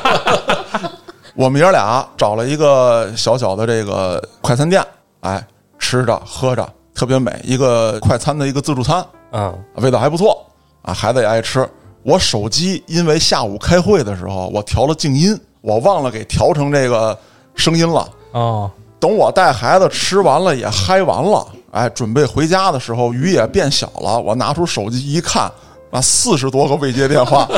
[1.36, 4.84] 我们爷俩找了一个小小的这个快餐店，
[5.20, 5.46] 哎，
[5.78, 6.68] 吃着喝着
[7.02, 10.46] 特别美，一个快餐的一个自助餐，嗯，味道还不错
[10.84, 11.68] 啊，孩子也爱吃。
[12.04, 17.18] 我手机因为下午开会的时候我调了静音，我忘了给调成这个
[17.56, 18.08] 声音了。
[18.34, 25.52] 哦，等我带孩子吃完了也嗨完了，哎，准备回家的时候雨也变小了，我拿出手机一看，
[25.90, 27.50] 啊，四十多个未接电话，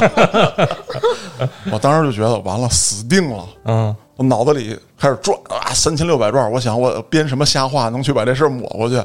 [1.69, 3.45] 我当时就觉得完了，死定了。
[3.65, 6.49] 嗯，我脑子里开始转啊，三千六百转。
[6.49, 9.03] 我想我编什么瞎话能去把这事儿抹过去。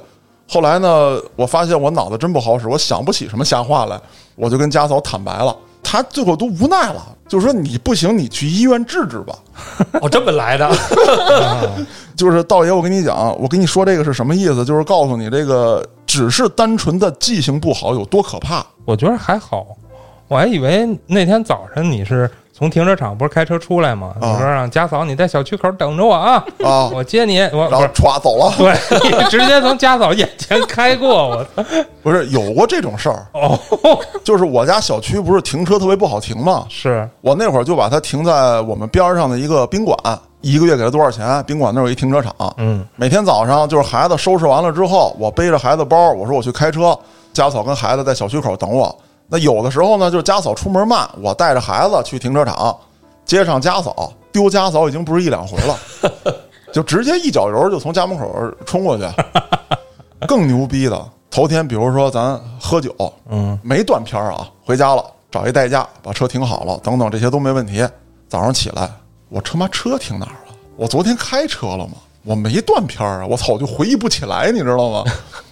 [0.49, 4.01] 后来呢，我发现我脑子真不好使，我想不起什么瞎话来，
[4.35, 5.55] 我就跟家嫂坦白了。
[5.83, 9.35] 她最后都无奈了，就说你不行，你去医院治治吧。
[10.01, 10.71] 哦，这么来的，
[12.17, 14.65] 就是道爷，我跟你讲，我跟你说这个是什么意思？
[14.65, 18.65] 就是告诉你，这个只是单纯的记性不好有多可怕。
[18.85, 19.67] 我觉得还好，
[20.29, 24.15] 我还以为那天早晨你是从停车场不是开车出来吗？
[24.21, 28.53] 你说让家嫂你在小区口等着我啊，啊 我接你，我然后歘走了。
[28.59, 28.75] 对
[29.11, 31.65] 你直接从家嫂眼前开过，我操！
[32.03, 33.59] 不是有过这种事儿，哦，
[34.25, 36.67] 就是我家小区不是停车特别不好停吗？
[36.69, 39.97] 是我那会儿就把它停在我们边儿上的一个宾馆，
[40.41, 41.43] 一个月给他多少钱？
[41.47, 46.99] 宾馆那儿有一停车场，嗯，每天早上就是孩子收拾完了之后，我背着孩子包，我说我去开车，
[47.33, 48.95] 家嫂跟孩子在小区口等我。
[49.29, 52.77] 那有的时候呢，就是家嫂出门慢，我带着孩子去停车场
[53.25, 55.79] 接上家嫂，丢家嫂已经不是一两回了，
[56.73, 58.33] 就直接一脚油就从家门口
[58.65, 59.05] 冲过去。
[60.27, 62.95] 更牛逼的，头天比如说咱喝酒，
[63.29, 67.87] 嗯，没断片儿啊，回家了找一代驾把车停好了，等等这些都没问题。
[68.29, 68.91] 早上起来，
[69.29, 70.55] 我他妈车停哪儿了？
[70.77, 71.93] 我昨天开车了吗？
[72.25, 73.27] 我没断片儿啊！
[73.27, 75.05] 我操，我就回忆不起来，你知道吗？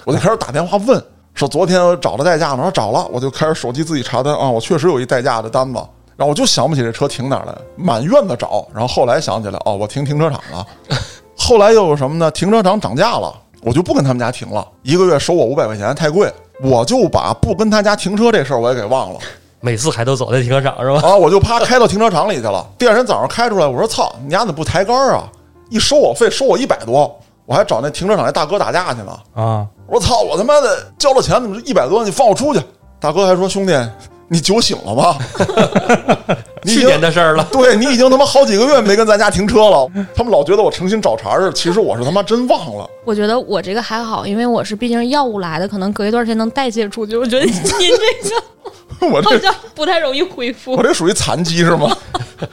[0.04, 1.02] 我就开始打电话问，
[1.36, 5.78] 说昨天我找了代驾呢，说找了，我就开始手机自己查单啊，我确实有一代驾的单子，
[6.16, 10.66] 然后我就想不起这车停哪儿来，满院子找，然后后来想起来，哦，我停停车场了。
[11.36, 12.30] 后来又有什么呢？
[12.30, 19.20] 停车场涨价了，我就不跟他们家停了，一个月收我五百块钱，太贵，我就把不跟他家停车这事儿我也给忘了。
[19.60, 21.06] 每次还都走在停车场是吧？
[21.06, 22.66] 啊，我就啪开到停车场里去了。
[22.78, 25.28] 第二天早上开出来，我说操，你丫怎么不抬杆啊？
[25.68, 27.14] 一收我费收我一百多，
[27.46, 29.22] 我还找那停车场那大哥打架去了。
[29.34, 32.04] 啊，我操，我他妈的交了钱怎么一百多？
[32.04, 32.60] 你放我出去！
[32.98, 33.72] 大哥还说兄弟，
[34.28, 35.16] 你酒醒了吗？
[36.62, 39.88] 你已去经年的事儿了，对你已经他妈好几个月没跟咱家停车了。
[40.14, 42.88] 他们老觉得我诚心找茬儿，其实我是他妈真忘了。
[43.04, 47.16] 我觉得我这个还好，因为我是毕竟药物来的，可能隔一段时间能代谢出去。
[47.16, 50.82] 我觉得您这个 我这好像不太容易恢复我。
[50.82, 51.96] 这属于残疾是吗？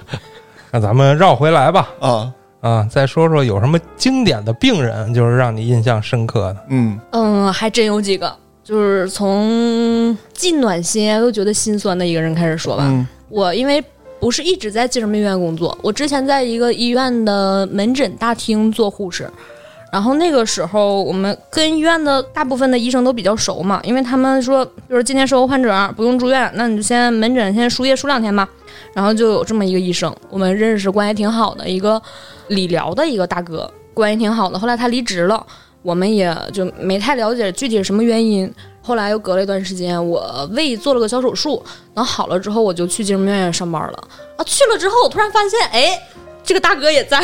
[0.69, 2.31] 那咱们绕回来吧，啊，
[2.63, 6.57] 啊，再说说有什么经典的病人，就是让你印象深刻的。
[6.69, 12.85] 嗯嗯，还真有几个，就是从既暖心又觉得心酸的一个人开始说吧。
[12.87, 13.83] 嗯我因为
[14.19, 19.29] 不是一直在精神病院工作，我之前在一个医院的门诊大厅做护士。
[19.93, 28.49] 然后那个时候，我们跟医院的大部分的医生都比较熟嘛，因为他们说，比如今天收个患者不用住院，那你就先门诊先输液输两天吧。
[28.95, 32.01] 然后就有这么一个医生，我们认识关系挺好的一个
[32.47, 34.57] 理疗的一个大哥，关系挺好的。
[34.57, 35.45] 后来他离职了，
[35.83, 38.51] 我们也就没太了解具体什么原因。
[38.81, 44.07] 后来又隔了一段时间，我胃做了个小手术，等好了之后，我就去精神病院上班了。
[44.37, 45.95] 啊，去了之后，我突然发现，哎，
[46.43, 47.21] 这个大哥也在，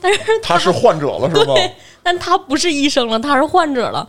[0.00, 1.54] 但是 他是患者了是吗？
[1.54, 4.06] 对，但他不是医生了，他是患者了。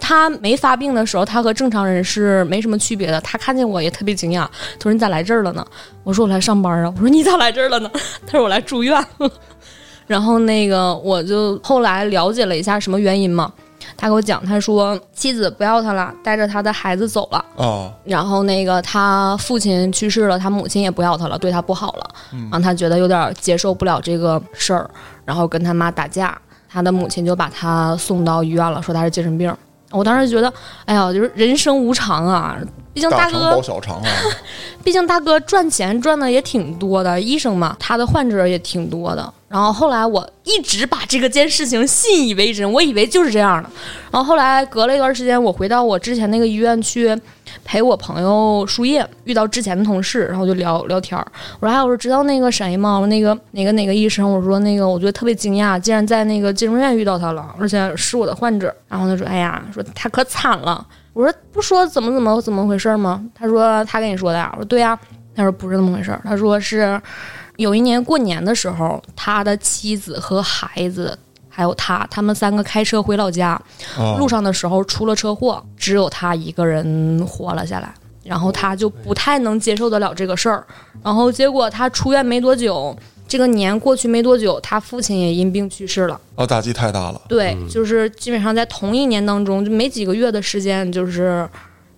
[0.00, 3.20] 他没发病的时候，他和正常人是没什么区别的。
[3.20, 4.42] 他看见我也特别惊讶，
[4.78, 5.64] 他说：“你咋来这儿了呢？”
[6.04, 7.90] 我说：“我来上班啊。”我说：“你咋来这儿了呢？”
[8.26, 9.30] 他说：“我来住院了。
[10.06, 13.50] ”然后那个我就后来了解了一下什么原因嘛，
[13.96, 17.42] 他给我讲，他说妻子不要他了，带着他的孩子走了。
[17.56, 22.10] 哦，然后那个他父亲去世了，他母亲也不要他了，对他不好了，
[22.50, 24.90] 然后他觉得有点接受不了这个事儿，
[25.24, 26.36] 然后跟他妈打架，
[26.68, 29.54] 他的母亲就把他送到医院了，说他是精神病。
[29.90, 30.52] 我当时觉得，
[30.86, 32.58] 哎呀，就是人生无常啊，
[32.92, 34.10] 毕竟大哥，小肠啊，
[34.82, 39.32] 毕竟大哥赚钱赚的也挺多的，医生嘛，他的患者也挺多的。
[39.48, 43.70] 然后后来我一直把这个件事情信以为真，我以为就是这样的。
[44.10, 47.16] 然后后来隔了一段时间，我回到我之前那个医院去
[47.64, 51.26] 陪我朋友输液，遇到之前的同事，然后就聊聊天儿。
[51.60, 53.04] 我说：“哎，我说知道那个谁吗？
[53.08, 54.30] 那个哪个哪个医生？
[54.30, 64.98] 我说那个我觉得特别惊讶，竟然在那个精神院遇到他了，而且是我的患者。”然后他说：“哎呀，说他可惨了。”我说：“不说怎么怎么怎么回事吗？”他说：“他跟你说的呀。”我说：“对呀。”
[65.36, 67.00] 他说：“不是那么回事。”他说是。
[67.56, 71.16] 有一年过年的时候，他的妻子和孩子
[71.54, 73.50] 还有他，他们三个开车回老家，
[73.96, 77.94] 啊路上的时候出了车祸，只有他一个人活了下来。
[78.24, 80.66] 然后他就不太能接受得了这个事儿，
[81.02, 82.96] 然后结果他出院没多久，
[83.28, 86.18] 这个年过去没多久，他父亲也因病去世了。
[86.34, 87.20] 啊，打击太大了。
[87.28, 91.46] 对，就是基本上在同一年当中，就没几个月的时间，就是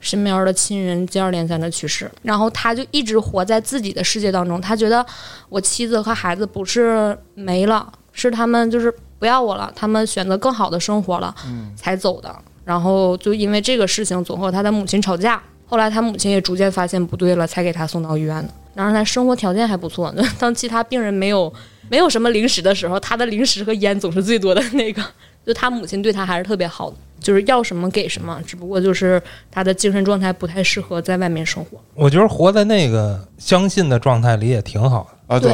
[0.01, 4.61] 身边的亲人接二连三的去世，然后他就一直活在自己的世界当中。
[4.61, 5.07] 他觉得
[5.49, 11.33] 我妻子和孩子不是没了，是他们就是不要我了，他们选择更好的生活了，
[11.77, 12.35] 才走的。
[12.65, 15.41] 然后就因为这个事情，总和他的母亲吵架。
[15.69, 18.49] 后来他母亲也逐渐发现不对了，才给他送到医院的。
[18.75, 21.53] 然后他生活条件还不错， 当其他病人没有
[21.89, 25.03] 没有什么零食的时候，他的零食和烟总是最多的那个。
[25.47, 31.79] 就他母亲对他还是特别好的，就是要什么给什么，只不过就是他的精神状态不太适合在外面生活。
[31.95, 35.37] 我觉得活在那个相信的状态里也挺好的。
[35.37, 35.53] 啊，对，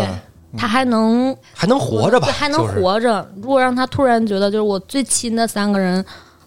[0.56, 2.26] 他还能还能活着吧？
[2.26, 3.26] 对还能就是活着。
[3.36, 6.04] 如果让他突然觉得就是我最亲的三个人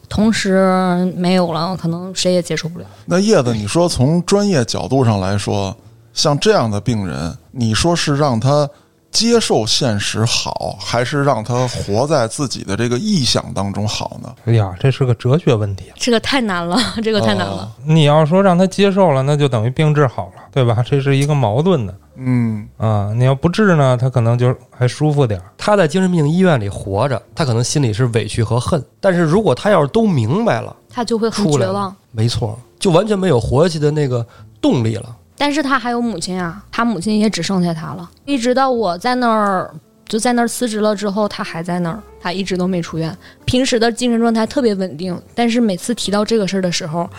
[0.08, 2.86] 同时没有了，可能谁也接受不了。
[3.06, 5.76] 那叶子，你说从专业角度上来说，
[6.14, 8.70] 像这样的病人，你说是让他
[9.16, 14.36] 接受现实好，还是让他活在自己的这个臆想当中好呢？
[14.44, 15.86] 哎呀，这是个哲学问题。
[15.96, 17.64] 这个太难了， 这个太难了。
[17.64, 20.84] 哦你要说让他接受了，那就等于病治好了，对吧？
[20.86, 23.14] 这是一个矛盾的嗯，啊。
[23.16, 25.46] 你要不治呢，他可能就还舒服点儿。
[25.58, 28.84] 他在精神病医院里活着，他可能心里是委屈和恨。
[29.00, 31.96] 但是如果他要是都明白了，他就会很绝望。
[32.12, 34.26] 没错，就完全没有活下去的那个
[34.60, 35.16] 动力了。
[35.38, 38.10] 但是他还有母亲啊，他母亲也只剩下他了。
[38.26, 39.74] 一直到我在那儿
[40.08, 43.16] 就在那儿辞职了之后，他还在那儿，他一直都没出院。
[43.44, 47.10] 平时的精神状态特别稳定，但是每次提到这个事儿的时候，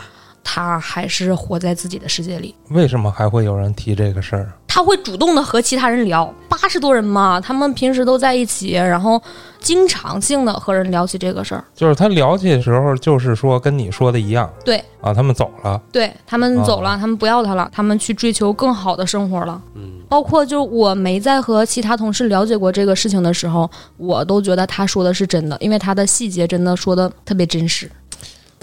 [0.48, 2.54] 他还是活在自己的世界里。
[2.68, 4.52] 为什么还会有人提这个事儿？
[4.68, 9.20] 他会主动的和其他人聊，八十多人嘛，他们平时都在一起，然后
[9.58, 11.64] 经常性的和人聊起这个事儿。
[11.74, 19.60] 就是他聊起的时候，就是说跟你说的一样对啊，他们走了，对他们走了，他们不要他了，他们去追求更好的生活了。
[19.74, 27.90] 嗯，包括就我没在和其他同事了解过这个事情的时候，我都觉得他说的是真的，因为他的细节真的说的特别真实。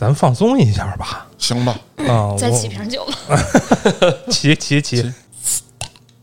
[0.03, 1.25] 咱放松一下吧。
[1.37, 1.73] 行吧，
[2.09, 3.37] 啊，再我起瓶酒吧，
[4.29, 5.13] 起起起，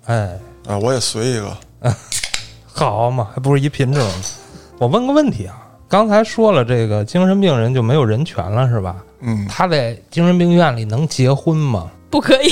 [0.05, 1.57] 哎，啊，我也随一个，
[2.73, 4.07] 好嘛，还不是一品种。
[4.79, 5.57] 我问个问题啊，
[5.88, 8.97] 刚才说了，这个精神病人就没有人权了是吧？
[9.21, 11.90] 嗯，他在精神病院里能结婚吗？
[12.11, 12.51] 不可以，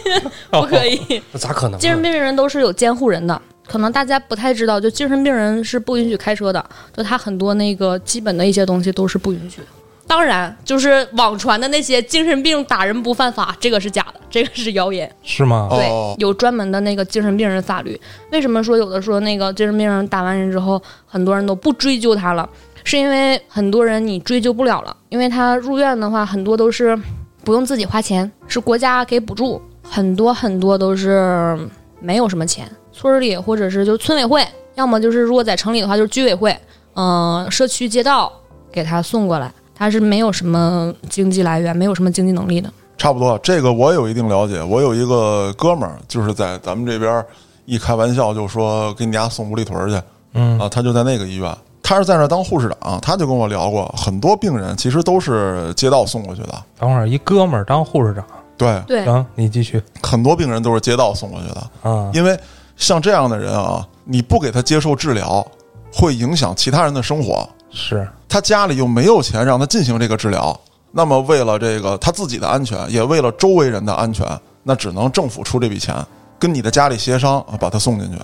[0.50, 1.22] 不可以。
[1.32, 1.78] 那咋可能？
[1.78, 6.64] 精神病人都是有监护人的，可能大家不太知道，就精神病人是不允许开车的，
[6.96, 9.66] 就他很多那个基本的一些东西都是不允许的。
[10.06, 15.10] 当然，就是网传的那些精神病打人不犯法，这个是假的，这个是谣言。
[15.22, 15.68] 是吗？
[15.70, 17.98] 对哦，有专门的那个精神病人法律。
[18.30, 22.48] 为什么说有的说那个精神病人打完人之后，很多人都不追究他了？
[22.84, 26.98] 是因为很多人你追究不了了，因为他入院的话，很多都是
[27.44, 31.56] 不用自己花钱，是国家给补助，很多很多都是
[32.00, 36.54] 没有什么钱，村儿里或者是就村委会，要么就是如果在城里的话就是居委会，
[36.94, 38.32] 嗯、社区街道
[38.72, 42.72] 给他送过来，他是没有什么经济来源，没有什么经济能力的。
[42.96, 44.62] 差不多，这个我有一定了解。
[44.62, 47.24] 我有一个哥们儿，就是在咱们这边
[47.64, 50.00] 一开玩笑就说给你家送五里屯儿去，
[50.34, 58.24] 嗯啊，他就在那个医院，他是在那儿当护士长，他就跟我聊过，很多病人其实都是街道送过去的，等会儿一哥们儿当护士长，
[58.56, 62.08] 对，对，行，你继续很多病人都是街道送过去的，啊。
[62.14, 62.38] 因为
[62.76, 65.44] 像这样的人啊，你不给他接受治疗，
[65.92, 70.58] 会影响其他人的生活，是他家里又没有钱让他进行这个治疗，
[70.90, 74.26] 那么为了这个他自己的安全，也为了周围人的安全，
[74.62, 75.94] 那只能政府出这笔钱，
[76.38, 78.18] 跟你的家里协商啊，把他送进去。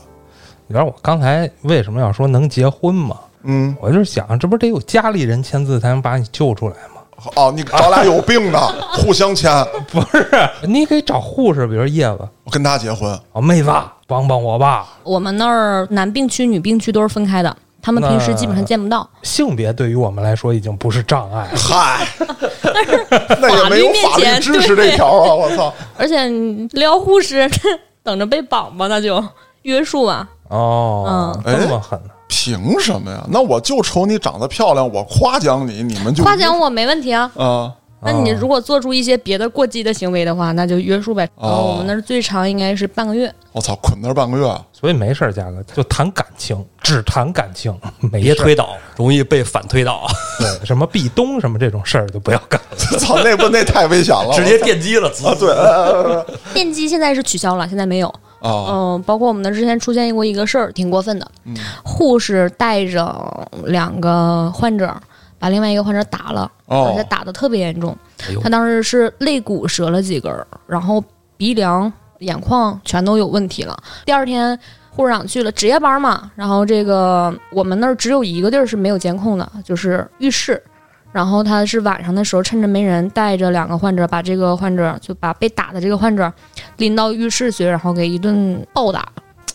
[0.66, 3.16] 你知道我刚才为什么要说能结婚吗？
[3.44, 7.30] 嗯，我就是想，这不是得有家里人签字才能把你救出来吗？
[7.36, 8.58] 哦，你咱俩有病呢，
[8.94, 9.50] 互相签，
[9.90, 10.28] 不是，
[10.62, 13.18] 你可以找护士，比如叶子，我跟他结婚。
[13.32, 13.72] 哦，妹子，
[14.06, 14.86] 帮帮我吧。
[15.02, 17.56] 我们那儿男病区、女病区都是分开的，
[17.88, 19.08] 他们平时基本上见不到。
[19.22, 21.56] 性别对于我们来说已经不是障碍了。
[21.56, 22.06] 嗨，
[23.40, 25.32] 那也没有法律支持这条啊！
[25.34, 27.50] 我操，而且你撩护士，
[28.04, 29.24] 等着被绑吧，那就
[29.62, 30.28] 约束啊。
[30.48, 32.10] 哦，嗯这么狠呢？
[32.28, 33.24] 凭什么呀？
[33.30, 37.32] 那我就瞅你长得漂亮，我夸奖你，你们就夸奖我没问题啊。
[37.38, 37.72] 啊？
[38.00, 41.28] 那你如果做出一些别的过激的行为的话，那就约束呗。
[41.34, 43.32] 哦然后我们那儿最长应该是半个月。
[43.52, 47.76] 我操，捆那儿半个月，所以没事儿，嘉哥就谈感情，只谈感情，
[48.12, 50.06] 没别推倒，容易被反推倒，
[50.38, 52.76] 对什么壁咚什么这种事儿就不要干了。
[52.98, 55.08] 操，那不那太危险了，直接电击了。
[55.24, 55.34] 啊！
[55.38, 58.08] 对，呃 电击现在是取消了，现在没有。
[58.40, 61.26] 啊，嗯，包括我们那之前出现过一个事儿，挺过分的。
[61.44, 64.94] 嗯护士带着两个患者，
[65.38, 67.96] 把另外一个患者打了，而且哦，打的特别严重。
[68.26, 71.02] 哎他当时是肋骨折了几根儿，然后
[71.36, 73.76] 鼻梁、眼眶全都有问题了。
[74.04, 74.58] 第二天
[74.90, 80.60] 护士长去了值夜班嘛，然后这个我们那儿只有一个地儿是没有监控的，就是浴室。
[81.10, 86.30] 然后他是晚上的时候趁着没人，带着两个患者，把这个患者就把被打的这个患者
[86.76, 89.08] 拎到浴室去，然后给一顿暴打。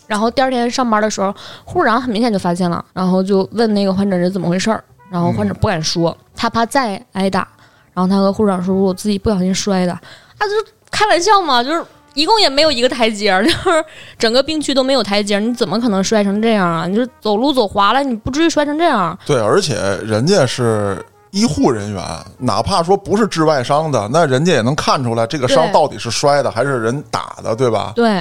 [0.06, 1.32] 然后第二天上班的时候，
[1.64, 4.82] 护士长很明显就发现了，然后就问那个患者是怎么回事儿，
[5.14, 7.46] 然后患者不敢说，他怕再挨打。
[7.92, 9.92] 然后他和护士长说：“我自己不小心摔的。”
[10.36, 11.80] 啊，就是开玩笑嘛，就是
[12.14, 13.84] 一共也没有一个台阶儿， 就是
[14.18, 16.88] 整个病区都没有台阶儿，你怎么可能摔成这样啊？
[16.88, 19.16] 你就走路走滑了，你不至于摔成这样。
[19.24, 21.00] 对，而且人家是
[21.30, 22.02] 医护人员，
[22.38, 27.92] 哪怕说不是致外伤的，那人家也能看出来这个伤到底是摔的还是人打的，对吧？
[27.94, 28.20] 对，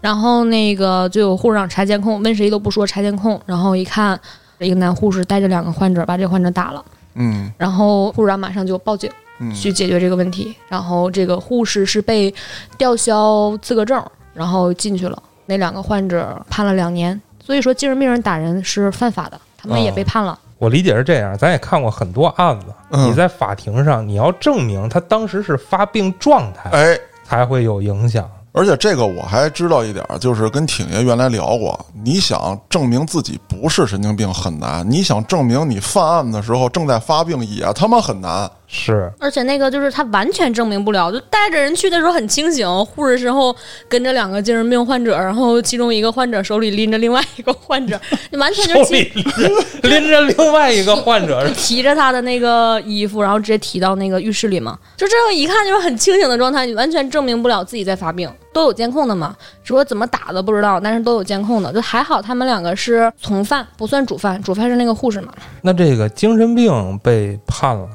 [0.00, 4.18] 然后那个就有护士长查监控，问谁都不说查监控，然后一看，
[4.66, 6.84] 一个男护士带着两个患者把这个患者打了，
[7.14, 12.34] 嗯然后护士长马上就报警嗯，去解决这个问题，然后这个护士是被
[12.76, 14.04] 吊销资格证，
[14.34, 20.38] 然后进去了，那两个患者判了两年，所以说精神病人打人是犯法的，他们也哦被判了。
[20.58, 26.98] 我理解是这样，咱也看过很多案子，嗯你在法庭上你要证明他当时是发病状态，哎。
[27.28, 28.26] 才会有影响。
[28.52, 38.50] 而且这个我还知道一点，就是跟挺爷原来聊过，你想证明自己不是神经病很难，你想证明你犯案的时候正在发病也他妈很难。
[38.70, 43.54] 是，而且那个就是他完全证明不了，就带着人去的时候很清醒，护士身后
[43.88, 47.98] 跟着两个精神病患者，然后其中一个患者手里拎着另外一个患者，
[48.30, 67.88] 你 完全就是拎着拎着另外一个患者，提着他的那个衣服，然后直接提到那个浴室里嘛，就这样一看就是很清醒的状态，你完全证明不了自己在发病，都有监控的嘛，只不过怎么打的不知道，但是都有监控的，就还好他们两个是从犯，不算主犯，主犯是那个护士嘛，那这个精神病被判了，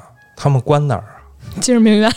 [0.44, 1.24] 他们关哪儿啊？
[1.62, 2.12] 精神病院。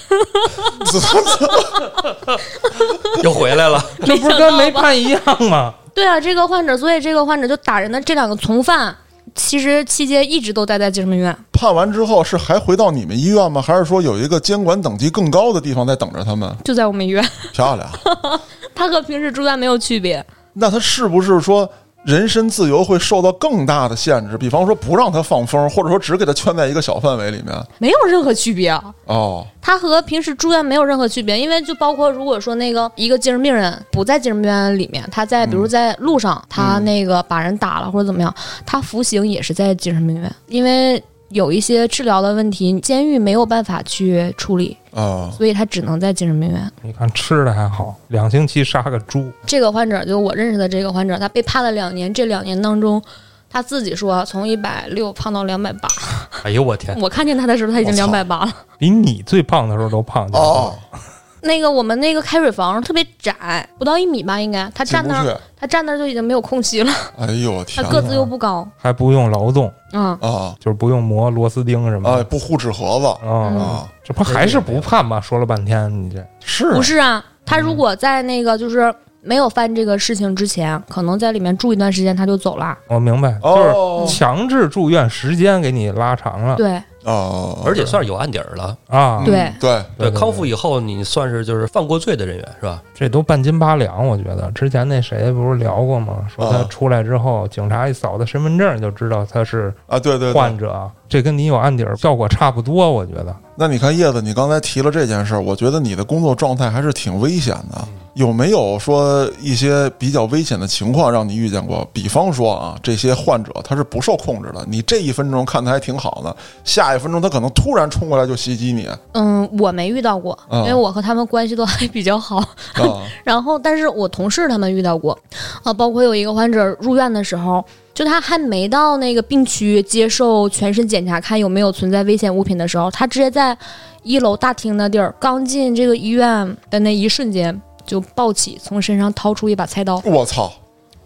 [3.23, 3.81] 又回来了。
[4.05, 5.73] 这不是跟没判一样吗？
[5.95, 8.97] 对啊，这个患者，所以这个患者就打人的这两个从犯，
[9.37, 11.37] 其实期间一直都待在精神病院。
[11.53, 13.63] 判完之后是还回到你们医院吗？
[13.63, 16.53] 还是说有一个监管等级更高的地方在等着他们？
[16.65, 17.89] 就在我们医院，漂亮。
[18.75, 20.27] 他和平时住院没有区别。
[20.55, 21.71] 那他是不是说
[22.07, 24.39] 人身自由会受到更大的限制？
[24.39, 27.53] 比方说不让他放风，或者说只给他圈在一个小范围里面？
[27.79, 38.33] 没有任何区别啊，哦，他和平时住院没有任何区别，因为就包括如果说那个一个精神病人不在精神病院里面，他在比如在路上，他那个把人打了或者怎么样，
[38.65, 46.73] 他服刑也是在精神病院，因为有一些治疗的问题，监狱没有办法去处理，啊，所以他只能在精神病院。
[46.83, 53.03] 你看吃的还好，两星期杀个猪，这个患者就我认识的这个患者，他被判了两年，这两年当中。
[53.49, 55.89] 他自己说，从一百六胖到两百八。
[56.43, 56.99] 哎呦我天！
[57.01, 58.53] 我看见他的时候，他已经两百八了。
[58.77, 60.75] 比你最胖的时候都胖哦，
[61.47, 64.71] 那个我们那个开水房特别窄，不到一米吧，应该。
[64.75, 66.93] 他站那儿，他站那儿就已经没有空隙了。
[67.19, 72.17] 哎呦我天他个子又不高，还不用劳动，嗯，啊就是不用磨螺丝钉什么啊！
[72.19, 72.25] 的。
[72.25, 75.21] 不护纸盒子嗯啊，啊，这不还是不判吗？
[75.21, 77.25] 说了半天，你这是不是啊。
[77.47, 78.93] 他如果在那个就是
[79.23, 82.77] 没有犯这个事情之前，可能在里面住一段时间他就走了。
[82.89, 86.83] 我明白，哦就是强制住院时间给你拉长了对
[87.13, 88.77] 啊，而且算是有案底儿了。
[88.89, 89.23] 啊。
[89.25, 92.83] 对嗯对，对，康复以后你算是就是犯过罪的人员是吧？
[92.95, 94.51] 这都半斤八两，我觉得。
[94.53, 96.27] 之前那谁不是聊过吗？
[96.35, 100.57] 说他啊出来之后，警察一扫他身份证就知道他是啊，对对对患。
[100.57, 103.35] 者，这跟你有案底儿效果差不多，我觉得。
[103.59, 107.87] 那你看叶子，你刚才提了这件事儿，我觉得你的工作状态还是挺危险的。
[108.15, 111.87] 有没有说一些比较危险的情况让你遇见过？
[111.93, 116.35] 比方说啊，这些患者他是不受控制的，你这一分钟看他还挺好的，
[116.65, 118.99] 下一分钟他可能突然冲过来就袭击你啊。
[119.13, 122.43] 嗯，我没遇到过，嗯因为我和他们关系都还比较好。
[123.23, 125.19] 然后，但是我同事他们遇到过，
[125.63, 127.63] 啊，包括有一个患者入院的时候，
[127.97, 133.57] 就他还没到那个病区接受全身检查，看有没有存在危险物品的时候，他直接在
[134.03, 140.53] 一楼大厅那地儿，刚进这个医院的那一瞬间，就抱起从身上掏出一把菜刀，我操！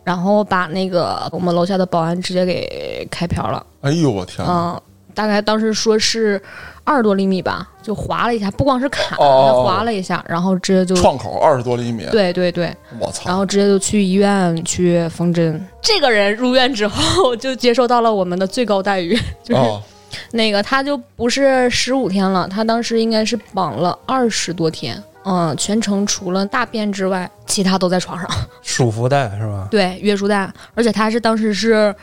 [0.02, 3.64] 然后把那个我们楼下的保安直接给开瓢了。
[3.82, 4.52] 哎呦我天哪！
[4.52, 4.82] 嗯，
[5.20, 6.40] 大概当时说是
[6.82, 13.36] 二十多厘米吧，就划了一下，不光是砍，划了一下，然后直接就创口二十多厘米，对对对，我操然！
[13.36, 15.62] 后直接就去医院去缝针。
[15.82, 19.14] 这个人入院之后 就接受到了我们的最高待遇，
[19.44, 19.80] 就是啊，
[20.32, 25.02] 那个他就不是十五天了，他当时应该是绑了二十多天。
[25.26, 28.26] 嗯，全程除了大便之外，其他都在床上。
[28.62, 29.68] 束缚带是吧？
[29.70, 31.94] 对，约束带，而且他是当时是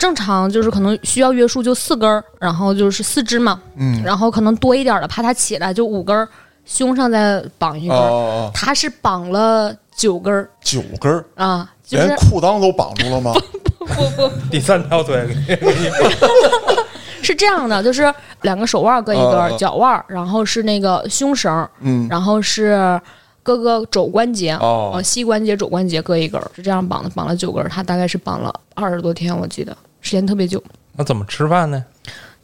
[0.00, 6.26] 正常，就是可能需要约束就四根儿，然后就是四肢嘛，嗯，然后可能多一点儿的，怕他起来就五根儿，
[6.64, 8.50] 胸上再绑一哦根儿。
[8.54, 10.48] 他是绑了九根儿。
[10.62, 13.34] 九根儿，啊，就是连裤裆都绑住了吗？
[13.78, 15.26] 不不不第三条腿。
[15.46, 22.98] 给你是是这样的，就是两个手腕各一根儿，脚腕儿，然后是那个胸绳，嗯，然后是
[23.42, 24.92] 各个肘关节，哦。
[24.94, 27.68] 呃，膝关节、肘关节各一根儿，是这样绑的，绑了九根儿。
[27.68, 30.62] 他大概是绑了二十多天，我记得时间特别久。
[30.92, 31.84] 那怎么吃饭呢？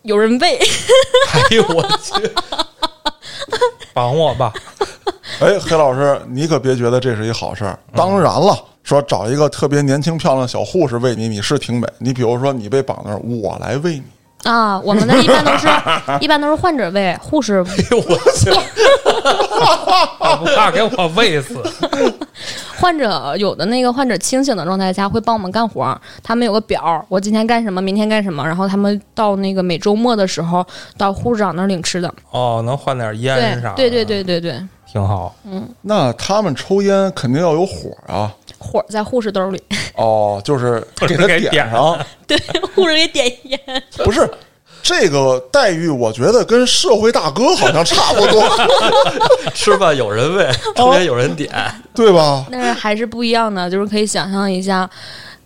[0.03, 0.57] 有人喂，
[1.35, 2.13] 哎呦我去！
[3.93, 4.53] 绑我吧，
[5.41, 7.79] 哎，黑老师，你可别觉得这是一好事儿。
[7.93, 11.89] 当然了，说找一个特别年轻漂亮的小护士喂你，你是挺美。
[11.99, 14.05] 你比如说，你被绑那儿，我来喂你。
[14.47, 15.67] 啊，我们的一般都是，
[16.21, 18.51] 一般都是患者喂，护士哎呦我去！
[20.55, 21.61] 怕给我喂死。
[22.79, 30.65] 患者有的那个患者清醒的状态下会帮我们干活，他们有个表，我今天干什么，明天干什么，然后他们到那个每周末的时候
[30.99, 32.13] 到护士长那儿领吃的。
[32.31, 33.77] 哦，能换点烟对啥的？
[33.77, 35.35] 对对，对对对，挺好。
[35.45, 38.31] 嗯那他们抽烟肯定要有火啊。
[38.67, 39.63] 火在护士兜里，
[39.97, 41.99] 哦，就是给他给点点上。
[42.27, 42.37] 对，
[42.75, 43.61] 护士给点烟。
[44.05, 44.29] 不是
[44.83, 48.45] 这个待遇，我觉得跟社会大哥好像差不多，
[49.55, 51.51] 吃饭有人喂，抽烟有人点，
[51.95, 52.47] 对吧？
[52.51, 54.89] 但是还是不一样的，就是可以想象一下，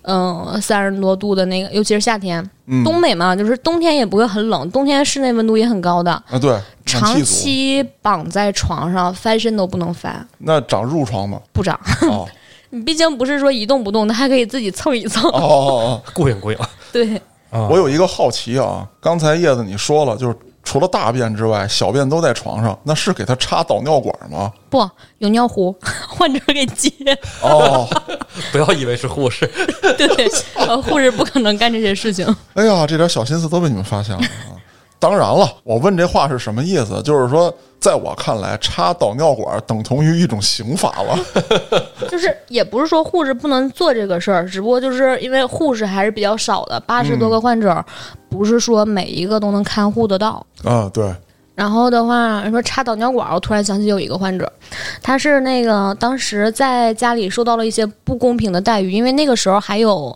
[0.02, 11.40] 嗯，三十多度的那个，尤其是夏天，嗯，东北嘛，就是冬天也不会很冷，冬天室内温度也很高的，啊，对，长，期绑在床上，翻身都不能翻，那长褥疮吗？
[11.52, 11.78] 不长。
[12.02, 12.28] 哦
[12.70, 15.30] 你毕竟不是说一动不动，的还可以自己蹭一蹭。
[15.30, 16.58] 哦哦哦，过瘾过瘾。
[16.92, 17.16] 对，
[17.50, 24.52] 啊我有一个好奇啊，刚才叶子你说了，就是除了大便之外，小便都在床上，那是给他插导尿管吗？
[24.68, 25.74] 不有尿壶，
[26.08, 26.90] 患者给接。
[27.42, 27.88] 哦，
[28.52, 29.50] 不要以为是护士，
[29.98, 32.24] 对，呃，护士不可能干这些事情。
[32.54, 34.59] 哎呀，这点小心思都被你们发现了啊！
[35.00, 37.00] 当然了，我问这话是什么意思？
[37.02, 41.18] 就是说，在我看来，插导尿管等同于一种刑法了。
[42.10, 47.82] 就是也不是说护士不能做这个事儿，只不过就是因为护士还是比较少的，八十多个患者，
[48.28, 50.44] 不是说每一个都能看护得到。
[50.64, 51.10] 啊，对，
[51.54, 54.52] 然后的话，你说插导尿管，我突然想起有一个患者，
[55.02, 60.14] 他是那个当时在家里受到了一些不公平的待遇，因为那个时候还有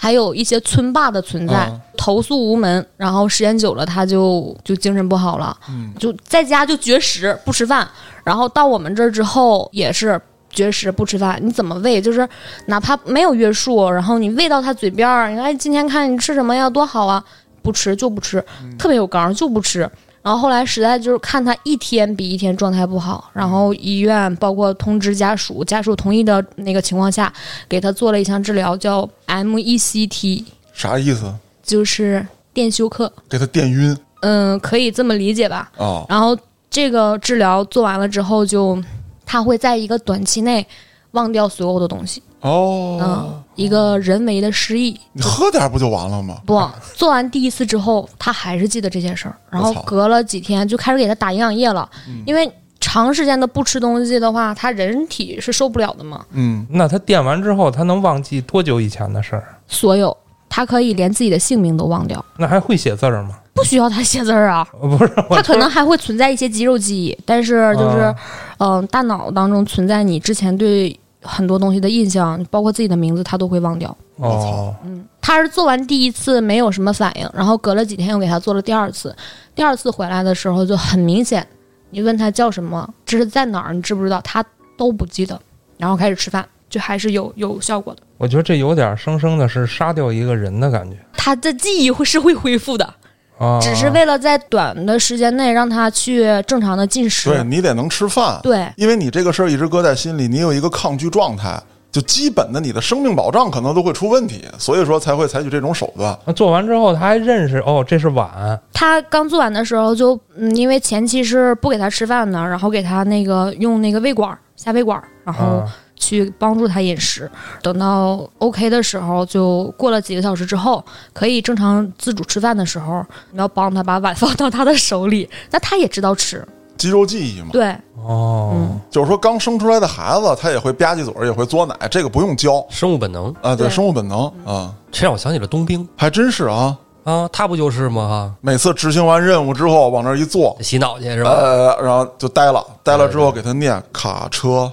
[0.00, 7.86] 还有一些村霸的存在，嗯投诉无门，然后时间久了他就就精神不好了，嗯就在家就绝食不吃饭，
[8.24, 10.18] 然后到我们这儿之后也是。
[10.52, 12.00] 绝食不吃饭，你怎么喂？
[12.02, 12.28] 就是
[12.66, 17.22] 哪怕没有约束，然后你喂到他嘴边儿，你说哎，今天看你吃什么呀，多好啊！
[17.62, 18.44] 不吃就不吃，
[18.76, 19.88] 特别有刚就不吃。
[20.22, 27.32] 然后后来实在就是看他一天比一天状态不好，然后医院包括通知家属，家属同意的那个情况下，
[27.68, 30.44] 给他做了一项治疗，叫 MECT，
[30.74, 31.34] 啥意思？
[31.62, 35.70] 就是电休克，给他电晕嗯，可以这么理解吧。
[35.78, 36.04] 啊？
[36.08, 36.36] 然后
[36.68, 38.78] 这个治疗做完了之后就，
[39.24, 40.66] 他会在一个短期内
[41.12, 44.98] 忘掉所有的东西，哦嗯，，一个人为的失忆。
[45.12, 46.38] 你喝点不就完了吗？
[46.46, 46.60] 不，
[46.94, 51.88] 做完第一次之后，他还是记得这件事儿，然后隔了几天就开始给他打营养液了，
[52.24, 56.24] 因为长时间的不吃东西的话，他人体是受不了的嘛。
[56.32, 59.58] 嗯，那他电完之后，他能忘记多久以前的事儿？
[59.68, 60.16] 所有，
[60.48, 63.36] 他可以连自己的姓名都忘掉，那还会写字儿吗？
[63.52, 64.66] 不需要他写字儿啊。
[64.80, 68.16] 呃 不是，他可能还会存在一些肌肉记忆，但是就是，啊
[68.58, 73.94] 嗯、大脑当中存在你之前对很多东西的印象，包括自己的名字，他都会忘掉。
[74.16, 79.14] 哦，嗯，他是做完第一次没有什么反应，然后隔了几天又给他做了第二次，
[79.54, 81.46] 第二次回来的时候就很明显，
[81.90, 84.44] 你问他叫什么，这是在哪儿，你知不知道，他
[84.76, 85.40] 都不记得，
[85.78, 88.02] 然后开始吃饭，就还是有有效果的。
[88.18, 92.94] 我觉得这有点生生的是杀掉一个人的感觉他的记忆会是会恢复的，
[93.40, 97.30] 啊，只是为了在短的时间内让他去正常的进食。
[97.30, 98.70] 对你得能吃饭，对。
[98.76, 101.58] 因为你这个事儿一直搁在心里，你有一个抗拒状态，
[101.90, 106.14] 就基本的你的生命保障可能都会出问题，所以说才会采取这种手段。
[106.26, 115.66] 那做完之后他还认识哦，这是碗他刚做完的时候就，嗯，因为前期是不给他吃饭的，然后给他那个用那个胃管下胃管，然后啊，
[116.00, 117.30] 去帮助他饮食。
[117.62, 126.44] 等到 OK 的时候，就过了几个小时之后，可以正常自主吃饭的时候，你要帮他把碗放到他的手里，那他也知道吃。
[126.76, 133.26] 肌肉记忆嘛，对，哦，嗯就是说刚生出来的孩子，他也会吧唧嘴儿，也会嘬奶，这个不用教生物本能。
[133.42, 136.74] 啊，对，对生物本能啊，这让我想起了冬兵还真是啊。
[137.04, 138.34] 啊，他不就是吗？
[138.40, 141.30] 每次执行完任务之后，往那儿一坐，洗脑去是吧？
[141.30, 144.70] 呃，然后就呆了，呆了之后给他念卡车、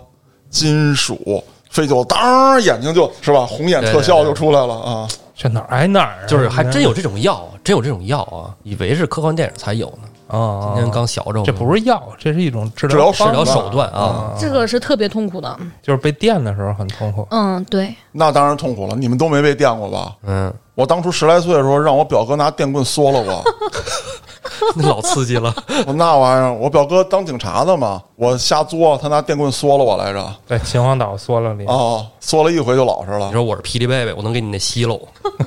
[0.50, 5.08] 金属、废旧，当眼睛就是吧，红眼特效就出来了啊。
[5.36, 6.26] 这哪儿挨哪儿啊？
[6.28, 8.50] 就是还真有这种药，真有这种药啊！
[8.64, 10.36] 以为是科幻电影才有呢。
[10.36, 14.34] 啊，今天刚学着，这不是药，这是一种治治疗治疗手段啊。
[14.34, 15.56] 啊，这个是特别痛苦的。
[15.84, 17.28] 就是被电的时候很痛苦。
[17.30, 18.96] 嗯，对，那当然痛苦了。
[18.96, 20.16] 你们都没被电过吧？
[20.26, 23.44] 嗯，我当初十来岁的时候，让我表哥拿电棍缩了我。
[24.76, 25.54] 那老刺激了。
[25.86, 30.36] 我 那玩意儿，我表哥当警察的嘛，我瞎作，他拿电棍缩了我来着。
[30.48, 33.34] 在秦皇岛缩了你，哦，缩了一回就老实了你。
[33.34, 35.00] 说我是霹雳贝贝，我能给你那吸喽？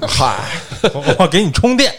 [0.06, 0.36] 嗨，
[0.94, 1.92] 我我给你充电，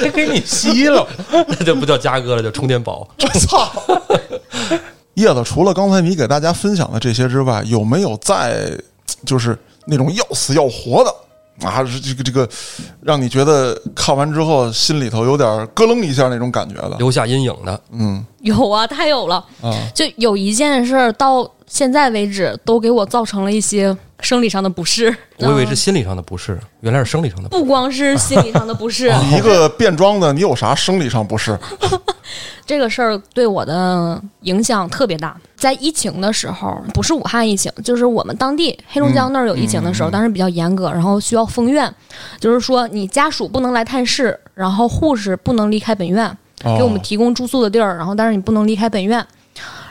[0.00, 1.06] 还给你吸喽。
[1.48, 3.08] 那就不叫嘉哥了，叫充电宝。
[3.22, 3.70] 我操！
[5.14, 8.70] 叶子，除了刚才你给大家分享的这些之外，有没有再
[9.26, 11.84] 就是那种要死要活的啊？
[11.84, 12.48] 是这个这个，
[13.00, 16.96] 让你觉得看完之后心里头有点咯楞一下那种感觉的？
[16.98, 19.36] 留下阴影的，嗯有啊，太有了。
[19.62, 25.14] 啊，就有一件事到现在为止都给我造成了一些生理上的不适。
[25.38, 27.62] 我以为嗯是心理上的不适，原来是生理上的不适。
[27.62, 31.58] 不光是心理上的不适，你 一个变装的，你有啥生理上不适？
[32.66, 35.36] 这个事儿对我的影响特别大。
[35.56, 41.92] 在疫情的时候，不是武汉疫情，就是我们当地黑龙江那儿有疫情的时候，当时比较严格，然后需要封院，
[42.38, 46.26] 就是说你家属不能来探视，然后护士不能离开本院，
[46.64, 49.26] 哦给我们提供住宿的地儿，然后但是你不能离开本院，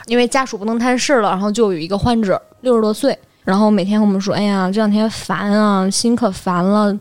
[0.06, 6.96] 因为家属不能探视了，然后就有一个患者六十多岁，然后每天跟我们说，哎呀，这两天烦啊，心可烦了。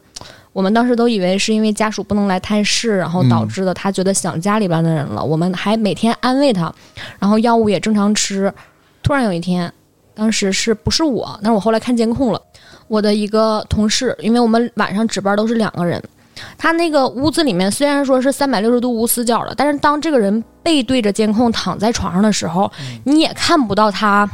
[0.53, 5.23] 我们当时都以为是因为家属不能来探视，然后导致的他觉得想家里边的人了。
[5.23, 6.71] 我们还每天安慰他，
[7.17, 8.53] 然后药物也正常吃。
[9.01, 9.73] 突然有一天，
[10.13, 11.37] 当时是不是我？
[11.41, 12.39] 但是我后来看监控了，
[12.87, 16.01] 我的一个同事，因为我们晚上值班都是两个人，
[16.55, 22.71] 他那个屋子里面虽然说是三百六十度无死角的，但是当这个人背对着监控躺在床上的时候，
[23.05, 24.29] 你也看不到他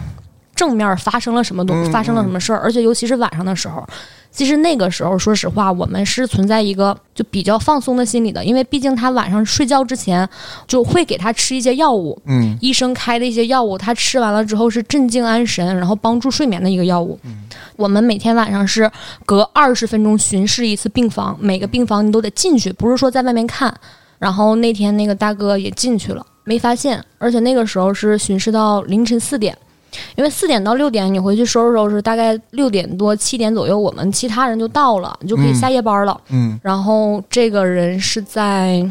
[0.53, 3.87] 正面发生了什么东，发生了什么事儿，而且尤其是晚上的时候。
[4.31, 10.27] 其实那个时候，说实话，我们是存在一个就比较放松的心理的，因为毕竟他晚上睡觉之前
[10.67, 17.19] 就会给他吃一些药物，嗯医生开的一些药物，他吃完了之后是镇静安神，然后帮助睡眠的一个药物。
[17.75, 18.89] 我们每天晚上是
[19.25, 23.73] 隔二十分钟巡视一次病房，每个病房你都得进去，不是说在外面看。
[24.19, 29.57] 然后那天那个大哥也进去了，没发现，而且那个时候是巡视到凌晨四点。
[30.15, 36.19] 因为四点到六点你回去收拾收拾，大概六点多七点左右，我们其他人就到了，你就可以下夜班了。
[36.29, 38.87] 嗯然后这个人是在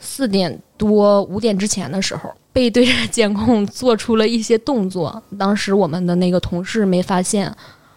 [0.00, 5.22] 四点多五点之前的时候，背对着 监控做出了一些动作。
[5.38, 7.52] 当时我们的那个同事没发现，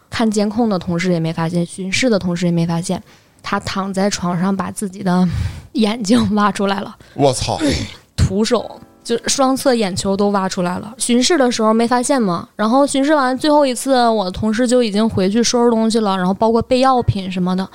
[0.09, 3.01] 看监控的同事也没发现，巡视的同事也没发现。
[3.43, 5.27] 他躺在床上，把自己的
[5.73, 7.59] 眼睛挖出来了，我操！
[8.15, 10.93] 徒手就双侧眼球都挖出来了。
[10.97, 17.67] 巡视的时候没发现嘛，然后巡视完最后一次，我的同事就已经回去收拾东西了，然后包括备药品什么的。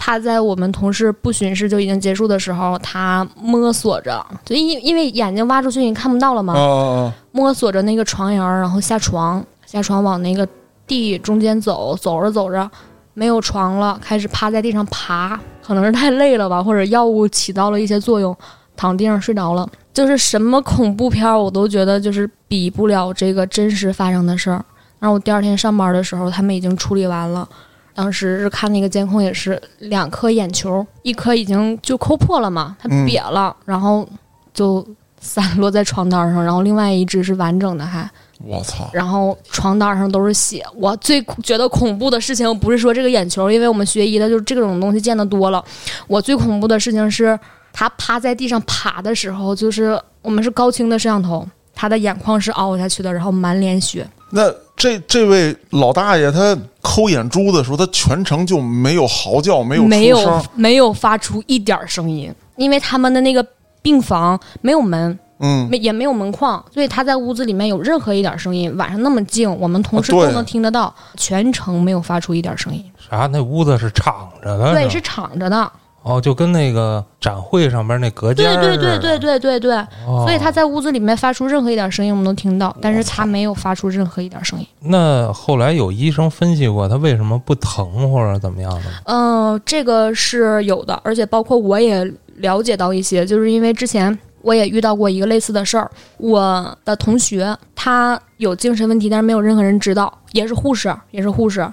[0.00, 10.46] 他在我们同事不巡视就已经结束的时候，他摸索着，就因因为眼睛挖出去你看不到了嘛，摸索着那个床沿儿，然后下床，下床往那个
[10.86, 12.70] 地中间走，走着走着
[13.12, 18.34] 没有床了，开始趴在地上爬，可能是太累了吧，或者药物起到了一些作用，
[18.78, 19.68] 躺地上睡着了。
[19.92, 24.64] 就是什么恐怖片儿，我都觉得就是比不了这个真实发生的事儿。
[25.00, 27.48] 然后我第二天上班的时候，他们已经处理完了。
[27.94, 34.08] 当时是看那个监控，也是两颗眼球，一颗已经就抠破了嘛，它嗯瘪了，然后
[34.54, 34.86] 就
[35.20, 38.08] 散落在床单上，然后另外一只是完整的还，
[38.44, 38.88] 我操！
[38.92, 40.64] 然后床单上都是血。
[40.76, 45.64] 我最觉得恐怖的事情不是说这个眼球，因为我们学医的就这种东西见得多了。
[46.06, 47.36] 我最恐怖的事情是
[47.78, 54.04] 他趴在地上爬的时候，就是我们是高清的摄像头，他的眼眶是凹下去的，然后满脸血。
[54.30, 60.44] 那这这位老大爷他抠眼珠的时候，他全程就没有嚎叫，没有没有。
[60.56, 63.46] 没有发出一点声音，因为他们的那个
[63.80, 72.84] 病房没有门，嗯，没也没有门框，所以他在屋子里面有任何一点声音，晚上那么静，我们同事都能听得到，全程没有发出一点声音。
[73.08, 73.28] 啥？
[73.30, 75.70] 那屋子是敞着的，对，是敞着的。
[76.02, 79.76] 哦，就跟那个展会上边那隔间对儿似的对对对对对对，
[80.06, 84.66] 哦所以他在屋子里面发出任何一点声音，我们都听到，但是他没有发出任何一点声音。
[84.80, 88.86] 那后来有医生分析过他为什么不疼或者怎么样的吗？
[89.04, 101.68] 嗯，这个是有的，而且包括我也了解到一些，就是因为之前我也遇到过一个类似的事儿，我的同学他有精神问题，但是没有任何人知道，也是护士，也是护士。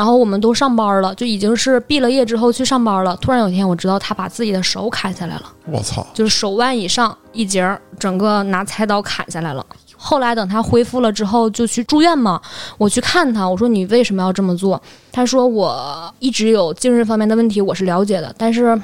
[0.00, 3.14] 然后我们都上班了，就已经是毕了业之后去上班了。
[3.20, 5.42] 突然有一天，我知道他把自己的手砍下来了。
[5.66, 6.06] 我操！
[6.14, 9.62] 就是手腕以上一截，整个拿菜刀砍下来了。
[9.98, 12.40] 后来等他恢复了之后，就去住院嘛。
[12.78, 14.80] 我去看他，我说你为什么要这么做？
[15.12, 18.80] 他说我一直有精神方面的问题，我是了解的，但是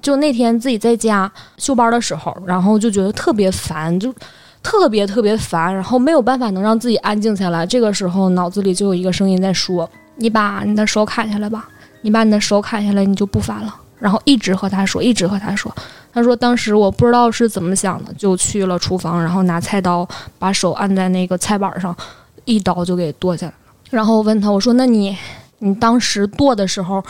[0.00, 1.28] 就那天自己在家
[1.58, 4.14] 休班的时候，然后就觉得特别烦，就
[4.62, 7.66] 特别特别烦，然后没有办法能让自己安静下来。
[7.66, 11.68] 这个时候脑子里就有一个声音在说：“你把你的手砍下来吧，
[12.02, 15.74] 你把你的手砍下来，你就不烦了。”然后一直和他说，一直和他说。
[16.12, 20.06] 他说当时我不知道是怎么想的，就去了厨房，然后拿菜刀
[20.38, 21.96] 把手按在那个菜板上，
[22.44, 23.58] 一刀就给剁下来了。
[23.90, 25.16] 然后我问他，我说：“那你
[25.58, 27.02] 你当时剁的时候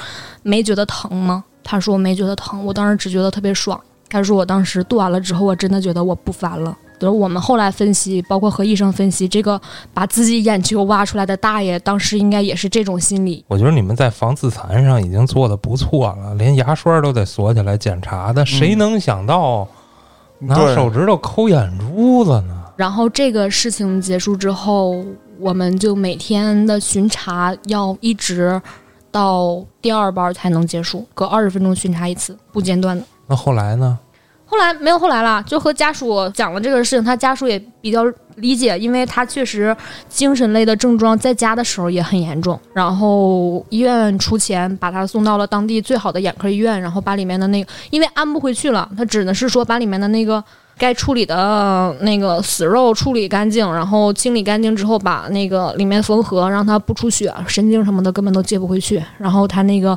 [0.42, 3.78] 没觉得疼吗？”他说：“没觉得疼，我当时只觉得特别爽。”
[4.08, 9.60] 他说：“我当时剁完了之后，我真的觉得我不烦了。”就是我们后来分析，包括和医生分析，这个
[9.92, 13.44] 把自己眼球挖出来的大爷，当时应该也是这种心理。
[13.46, 19.68] 我觉得你们在防自残上已经做的不错了，连牙刷都得锁起来检查的，谁能想到
[20.38, 22.62] 拿手指头抠眼珠子呢？
[22.74, 25.04] 然后这个事情结束之后，
[25.38, 28.58] 我们就每天的巡查要一直
[29.12, 33.04] 到第二班才能结束，隔二十分钟巡查一次，不间断的。
[33.26, 33.98] 那后来呢？
[34.46, 38.04] 后来没有后来了，就和家属讲了这个事情，他家属也比较
[38.36, 39.76] 理解，因为他确实
[40.08, 50.42] 精神类的症状在家的时候也很严重，然后医院出钱把他送到了当地最好的眼科医院，然后把里面的那个，因为安不回去了，他只能是说把里面的那个。
[50.76, 59.02] 该处理的那个死肉处理干净，然后清理干净之后，把那个里面缝合，让它不出血，神经什么的根本都接不回去。
[59.18, 59.96] 然后他那个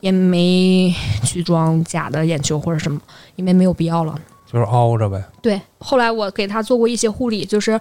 [0.00, 3.00] 也没去装假的眼球或者什么，
[3.36, 4.14] 因为没有必要了。
[4.50, 5.22] 就是凹着呗。
[5.42, 7.78] 对，后来我给他做过一些护理，就是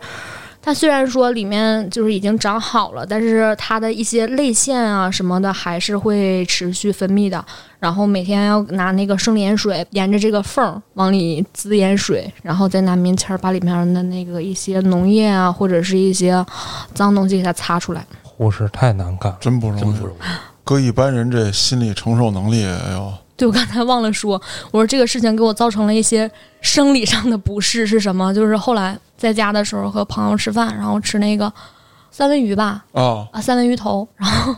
[0.62, 7.44] 他虽然说里面就是已经长好了，但是它的一些泪腺啊什么的还是会持续分泌的。
[7.80, 16.46] 然后每天要拿那个生理盐水沿着这个缝儿往里滋盐水，然后再拿棉签儿把里面的那个一些脓液啊或者是一些
[16.94, 18.06] 脏东西给它擦出来。
[18.24, 19.82] 护士太难干了，真不容易。
[19.82, 20.20] 真不容易。
[20.64, 26.30] 搁一般人这心理承受能力，哎呦，对，我刚才忘了说，我说这个事情给我造成了一些
[26.60, 28.34] 生理上的不适是什么？
[28.34, 31.54] 就是后来在家的时候和朋友吃饭，然后吃那个
[32.10, 34.56] 三文鱼吧，啊，啊，三文鱼头，然后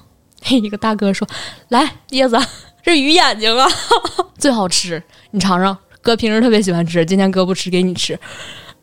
[0.49, 1.27] 一个大哥说
[1.67, 2.39] ：“来，叶子，
[2.81, 3.67] 这鱼眼睛啊，
[4.39, 5.77] 最好吃，你尝尝。
[6.01, 8.17] 哥平时特别喜欢吃，今天哥不吃，给你吃。”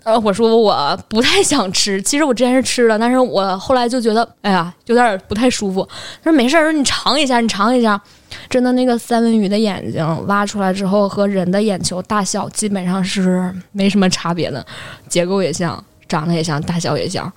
[0.04, 5.88] 呃，我说我不太想吃，其实我之前是吃了，但是我后来就觉得，哎呀，有点不太舒服。
[6.22, 8.00] 他说没事儿，说你尝一下，你尝一下。
[8.48, 14.64] 真的，那个三文鱼的眼睛挖出来之后，和人的眼球大小基本上是没什么差别的，
[15.08, 17.32] 结构也像，长得也像，大小也像。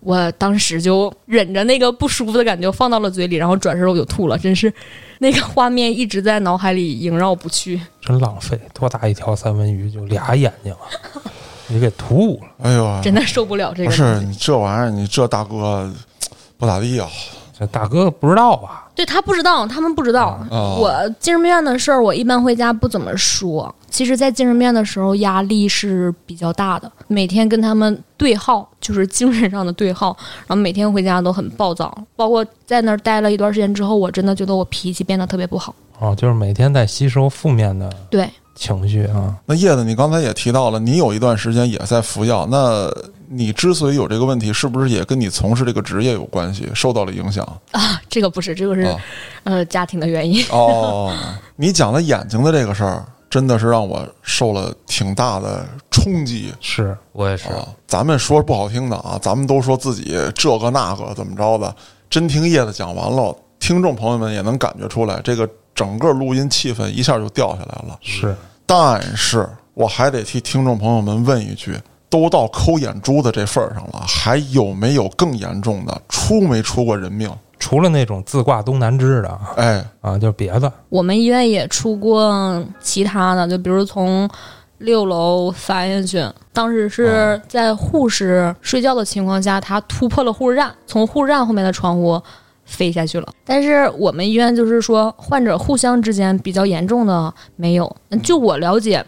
[0.00, 4.72] 我当时就忍着那个不舒服的感觉放到了嘴里，然后转身我就吐了，真是
[5.18, 7.80] 那个画面一直在脑海里萦绕不去。
[8.00, 10.86] 真浪费，多大一条三文鱼就俩眼睛啊，
[11.66, 12.48] 你给吐了。
[12.62, 13.90] 哎呦，真的受不了这个。
[13.90, 15.92] 不是你这玩意儿，你这大哥
[16.56, 17.08] 不咋地啊。
[17.58, 18.86] 这大哥不知道吧？
[18.94, 20.38] 对他不知道，他们不知道。
[20.50, 23.72] 哦我精神病院的事儿，我一般回家不怎么说。
[23.90, 30.16] 其实，在精神病院的时候，压力是比较大的，每天跟他们对号，就是精神上的对号。
[30.46, 35.74] 然后每天回家都很暴躁，包括在那儿待了一段时间之后，我真的觉得我脾气变得特别不好。
[36.00, 38.28] 哦，就是每天在吸收负面的对，
[38.58, 39.34] 情绪啊。
[39.46, 42.46] 那叶子，你刚才也提到了，你有一段时间也在服药。
[42.50, 42.92] 那
[43.28, 47.44] 你之所以有这个问题，是不是也跟你从事这个职业有关系，受到了影响？
[47.72, 48.96] 啊，这个不是，这个是、啊
[49.44, 50.44] 呃家庭的原因。
[50.50, 51.14] 哦，
[51.56, 57.68] 你讲的眼睛的这个事儿，真的是让我受了挺大的冲击是，我也是，啊！
[57.86, 61.74] 咱们说不好听的啊，咱们都说自己这个那个怎么着的，
[62.08, 65.48] 真听叶子讲完了，听众朋友们也能感觉出来，这个
[65.78, 67.96] 整个录音气氛一下就掉下来了。
[68.00, 68.34] 是，
[68.66, 71.78] 但是我还得替听众朋友们问一句：
[72.10, 76.02] 都到抠眼珠子这份儿上了，还有没有更严重的？
[76.08, 77.30] 出没出过人命？
[77.60, 80.72] 除了那种自挂东南枝的啊哎，啊，就别的。
[80.88, 84.28] 我们医院也出过其他的，就比如从
[84.78, 92.20] 六楼翻下去，当时是在护士睡觉的情况下，他突破了护士站，从护士站后面的窗户
[92.68, 93.26] 飞下去了。
[93.44, 97.96] 但是我们医院就是说，患者互相之间比较严重的没有。
[98.22, 99.04] 就我了解，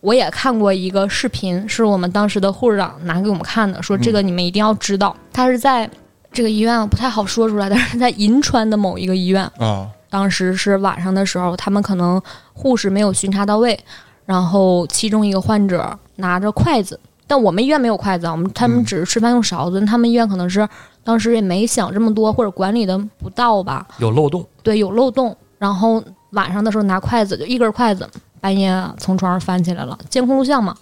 [0.00, 5.88] 我也看过一个视频，是我们当时的护士长拿给我们看的，说这个你们一定要知道，他是在
[6.32, 9.42] 这个医院不太好说出来，但是在银川的某一个医院。
[9.58, 12.20] 啊，当时是晚上的时候，他们可能
[12.52, 13.78] 护士没有巡查到位，
[14.26, 18.84] 然后其中一个患者拿着筷子，但我们医院没有筷子啊，我们他们嗯。
[18.84, 20.68] 只是吃饭用勺子，他们医院可能是
[21.02, 25.36] 当时也没想这么多，或者管理的不到吧，有漏洞，对，有漏洞。
[25.58, 28.08] 然后晚上的时候拿筷子，就一根筷子，
[28.40, 30.74] 半夜从床上翻起来了，监控录像嘛，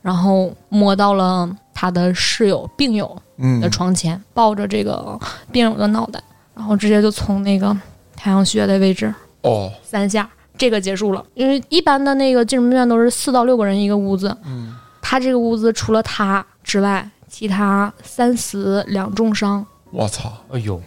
[0.00, 3.60] 然后摸到了他的室友病友嗯。
[3.60, 5.18] 的床前，抱着这个
[5.50, 6.22] 病友的脑袋，
[6.54, 7.76] 然后直接就从那个
[8.16, 9.12] 太阳穴的位置
[9.42, 10.26] 哦，三下，
[10.56, 11.22] 这个结束了。
[11.34, 14.74] 因为一般的那个精神病院都是四到六个人一个屋子，嗯，
[15.12, 19.62] 他这个屋子除了他之外，其他三死两重伤。
[19.90, 20.80] 我操，哎呦，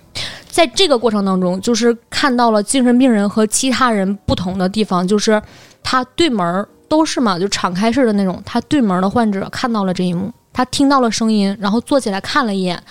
[0.50, 5.40] 在这个过程当中，就是看到了精神病人和其他人不同的地方，就是
[5.84, 8.42] 他对门儿都是嘛，就敞开式的那种。
[8.44, 12.82] 他对门的患者看到了这一幕，他听到了声音，然后坐起来看了一眼。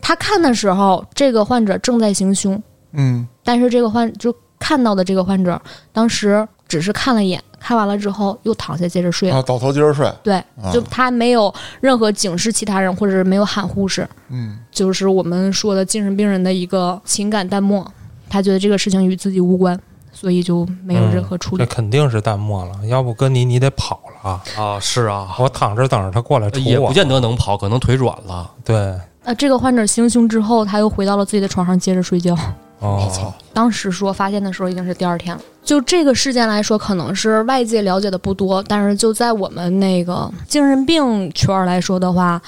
[0.00, 2.60] 他看的时候，这个患者正在行凶，
[2.90, 5.62] 嗯，但是这个患就看到的这个患者，
[5.92, 9.36] 当时只是看了一眼，看完了之后又躺下接着睡了。
[9.36, 17.86] 啊，倒头接着睡，对，啊就他没有任何警示其他人，或者是没有喊护士，嗯，就是我们说的精神病人的一个情感淡漠，
[18.28, 19.78] 他觉得这个事情与自己无关，
[20.12, 21.64] 所以就没有任何处理。
[21.64, 24.42] 这肯定是淡漠了，要不跟你你得跑了啊！
[24.56, 26.92] 啊，是啊，我躺着等着他过来杵我也不。
[26.92, 28.50] 见得能跑，可能腿软了。
[28.64, 28.76] 对，
[29.24, 32.36] 呃，这个患者行凶之后，他又回到了自己的床上接着睡觉。
[32.82, 35.40] 哦，我操，当时说发现的时候已经是第二天了。
[35.62, 42.42] 就这个事件来说，可能是外界了解的不多，但是就在我们那个精神病圈来说的话，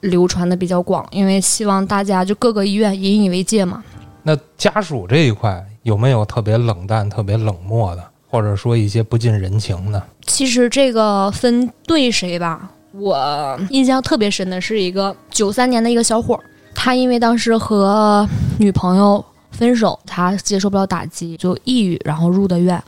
[0.00, 3.84] 流传的比较广，因为希望大家就各个医院引以为戒嘛。
[4.22, 10.02] 那家属这一块有没有特别冷淡、特别冷漠的，或者说一些不近人情的？
[10.26, 16.40] 其实这个分对谁吧，我印象特别深的是一个九三年的一个小伙儿，
[16.74, 18.26] 他因为当时和
[18.58, 19.22] 女朋友
[19.58, 22.80] 分手，他接受不了打击，就抑郁，然后入的院。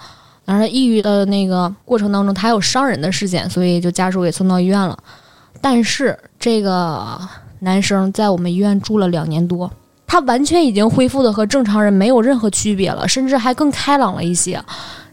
[0.44, 4.96] 当然，抑郁的那个过程当中，他有伤人的事件，所以就家属给送到医院了。
[5.60, 7.20] 但是这个
[7.58, 9.68] 男生在我们医院住了两年多，
[10.06, 14.62] 他完全已经恢复的和正常人没有任何区别了，甚至还更开朗了一些。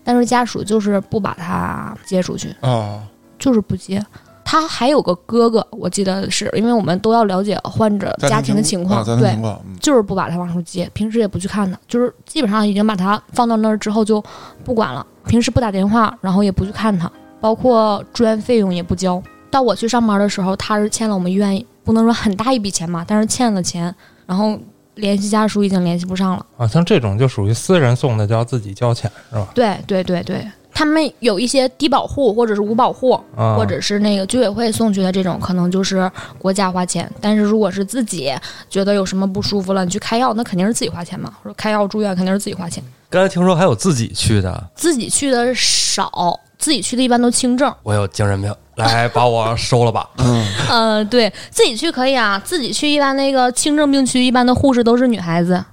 [0.04, 3.02] 但是家属就是不把他接出去，啊，
[3.40, 4.04] 就是不接。
[4.50, 14.24] 他还有个哥哥，我记得是因为我们都要了解患者家庭的情况，对情，况，嗯就是不把他往出接，平时也不去看他，就是基本上已经把他放到那儿之后就
[14.64, 19.22] 不管了，平时不打电话，然后也不去看他，包括住院费用也不交。
[19.52, 23.94] 到我去上班的时候，他是欠了我们医院不能说很大一笔钱吧，但是欠了钱，
[24.26, 24.58] 然后
[24.96, 26.46] 联系家属已经联系不上了。
[26.58, 29.48] 啊，像这种就属于私人送的，就要自己交钱是吧？
[29.54, 30.48] 对对对对，
[30.78, 37.12] 他们有一些低保户或者是无保户，啊，或者是那个居委会送去的这种，可能就是国家花钱。
[37.20, 38.32] 但是如果是自己
[38.70, 41.34] 觉得有什么不舒服了，你去开药，那肯定是自己花钱嘛。
[41.42, 42.84] 或者开药住院肯定是自己花钱。
[43.10, 47.74] 刚才听说还有自己去的，自己去的少，自己去的一般都轻症。
[47.82, 50.08] 我有精神病，来把我收了吧。
[50.70, 55.66] 呃，对自己去可以啊，自己去一般那个轻症病区，一般的护士都是女孩子。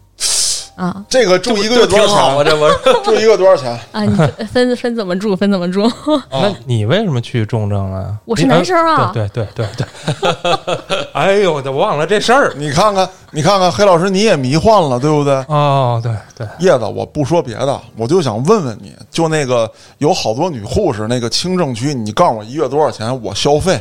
[0.76, 2.44] 啊这个 住一个月多少钱？
[2.44, 3.02] 这不？
[3.04, 3.78] 住一个多少钱？
[3.92, 4.02] 啊！
[4.04, 5.36] 你分分分怎么住？
[5.36, 5.90] 分怎么住？
[6.30, 8.14] 那你为什么去重症啊？
[8.24, 11.06] 我是男生啊对对对对对。
[11.14, 12.52] 哎呦，我忘了这事儿。
[12.56, 15.34] 你看看，你看看，黑老师你也迷幻了，对不对？
[15.48, 23.80] 哦，对对，叶子，我不说别的，我就想问问你，就那个有好多女护士，那个轻症区，你告诉我一月多少钱，我消费。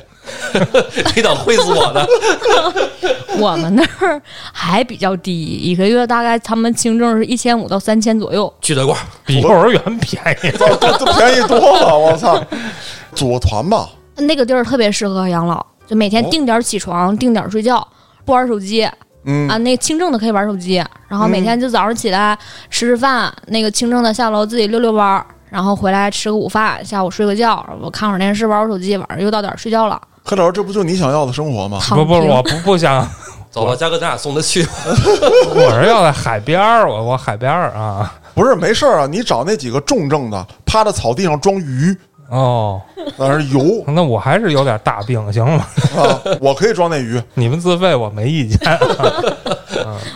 [1.15, 2.07] 你等会死我的。
[3.39, 8.51] 我们那儿还比较低，一个月大概他们轻症是一千五到三千左右。
[8.61, 8.95] 去德国，
[9.25, 10.51] 比幼儿园便宜。
[10.57, 12.39] 这这这便宜多了，我操！
[13.13, 17.87] 组个团吧，那个地儿特别适合养老，就每天定点起床，定点睡觉，
[18.25, 18.89] 不玩手机
[19.25, 19.57] 嗯啊。
[19.59, 22.37] 那个轻症的可以玩手机，然后每天就早上起来
[22.69, 31.79] 吃吃饭，那个轻症的下楼自己溜溜弯儿，然后回来吃个午饭，下午睡个觉，我看会儿电视，玩会儿手机，晚上又到点儿睡觉了，黑老师，这不就你想要的生活吗？
[31.89, 32.27] 不不，平。
[32.29, 33.07] 我不不想，
[33.51, 34.65] 走吧，嘉哥，咱俩送他去。
[35.53, 38.13] 我是要在海边儿，我我海边儿啊。
[38.33, 41.95] 不是，没事儿啊，你找那几个重症的，趴在草地上装鱼，
[42.29, 42.81] 哦，
[43.17, 45.65] 在那是油那我还是有点大病，行吗？
[45.95, 47.21] 啊，我可以装那鱼。
[47.35, 48.59] 你们自费我没意见。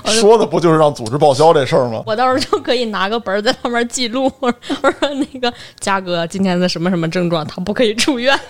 [0.06, 2.02] 说的不就是让组织报销这事儿吗？
[2.06, 4.92] 我到时候就可以拿个本儿在上面记录， 我说
[5.32, 8.38] 那个嘉哥今天的什么什么症状，他不可以住院。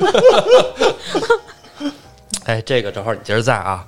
[2.45, 3.85] 哎，这个正好你今儿在啊。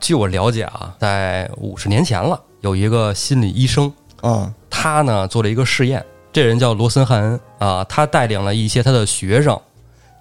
[0.00, 3.92] 据我了解啊，在五十年前了，有一个心理医生，
[4.22, 6.02] 啊，他呢做了一个试验，
[6.32, 9.58] 这人叫罗森汉恩啊，他带领了一些他的学生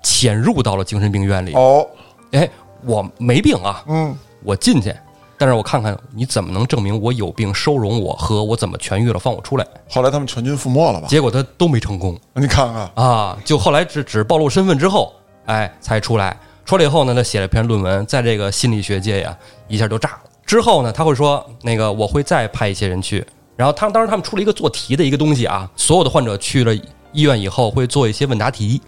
[0.01, 1.53] 潜入到了精神病院里。
[1.53, 1.85] 哦，
[2.31, 2.49] 哎，
[2.83, 4.93] 我没病啊，嗯，我进去，
[5.37, 9.67] 但是我看看你怎么能证明我有病，收容我和我怎么痊愈了，放我出来。
[9.89, 11.07] 后来他们全军覆没了吧？
[11.07, 15.13] 结果他都没成功你看看，啊，就后来只只暴露身份之后，
[15.45, 16.35] 哎，才出来。
[16.65, 19.35] 出来以后呢，他写了篇论文，在这个心理学界呀，
[19.67, 20.19] 一下就炸了。
[20.45, 23.25] 之后呢，他会说，那个我会再派一些人去。
[23.59, 26.73] 然后他们当时他们出了一个做题的一个东西啊，所有的患者去了
[27.11, 28.81] 医院以后会做一些问答题，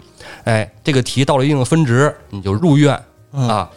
[0.44, 2.98] 哎，这个题到了一定的分值，你就入院
[3.32, 3.70] 啊。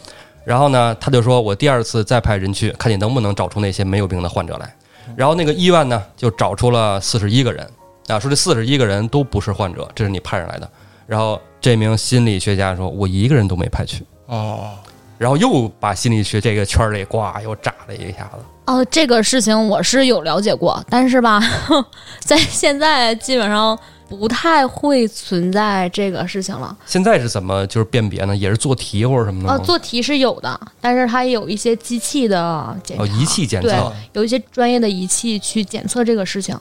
[0.45, 4.73] 然后呢，他就说我第二次再派人去，看你能不能找出那些没有病的患者来。
[5.17, 7.69] 然后那个医院呢，就找出了四十一个人
[8.07, 10.71] 啊，说这四十一个人都不是患者，这是你派上来的。
[11.05, 14.01] 然后这名心理学家说，我一个人都没派去。
[14.27, 14.69] 哦，
[15.17, 18.43] 然后又把心理学这个圈儿里呱又炸了一下子。
[18.65, 21.39] 哦，这个事情我是有了解过，但是吧，
[22.19, 23.77] 在现在基本上
[24.09, 26.75] 不太会存在这个事情了。
[26.85, 28.35] 现在是怎么就是辨别呢？
[28.35, 36.57] 也是做题或者什么的呃，做题是有的，但是它有一些机器的检测，哦，仪器检对测，有一些专业的仪器去检测这个事情。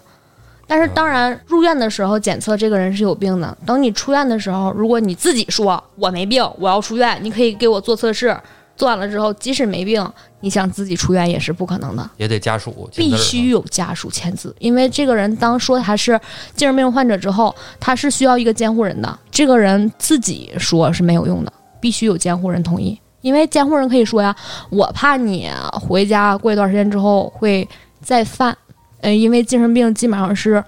[0.66, 3.56] 但是当然，入院的时候检测这个人是有病的。
[3.66, 8.36] 等你出院的时候，如果你自己说我没病，我要出院，你可以给我做测试。
[8.76, 10.04] 做完了之后，即使没病，
[10.40, 12.10] 你想自己出院也是不可能的。
[12.16, 16.20] 也得家属必须有家属签字，因为这个人当说他是
[16.56, 19.16] 精神病患者之后，他是需要一个监护人的。
[19.30, 23.00] 这个人自己说是没有用的，必须有监护人同意。
[23.20, 24.34] 因为监护人可以说呀，
[24.70, 27.66] 我怕你回家过一段时间之后会
[28.02, 28.58] 再犯，
[29.04, 30.64] 呃，因为精神病基本上是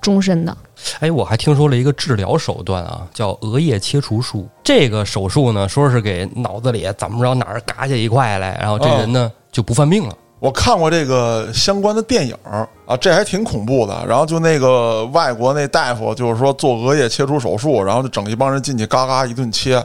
[0.00, 0.56] 终身的。
[1.00, 4.46] 哎，我还听说了一个治疗手段啊，叫额叶切除术。
[4.62, 10.14] 这个手术呢，说是给脑子里怎么着哪儿嘎下一块来，然后这人呢、就不犯病了。
[10.38, 14.04] 我看过这个相关的电影儿啊，这还挺恐怖的。
[14.06, 19.82] 然后就那个外国那大夫，就是说做额叶切除手术，然后就整一帮人进去，嘎嘎一顿切。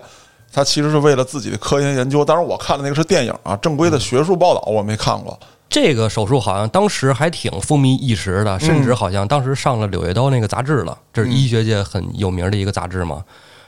[0.51, 2.25] 他其实是为了自己的科研研究。
[2.25, 5.38] 当然，我看的那个是电影啊，正规的学术报道我没看过。
[5.70, 13.24] 这个手术好像当时还挺风靡一时的，甚至好像当时上了《柳叶刀》那个杂志了，这是医学界很有名的一个杂志嘛。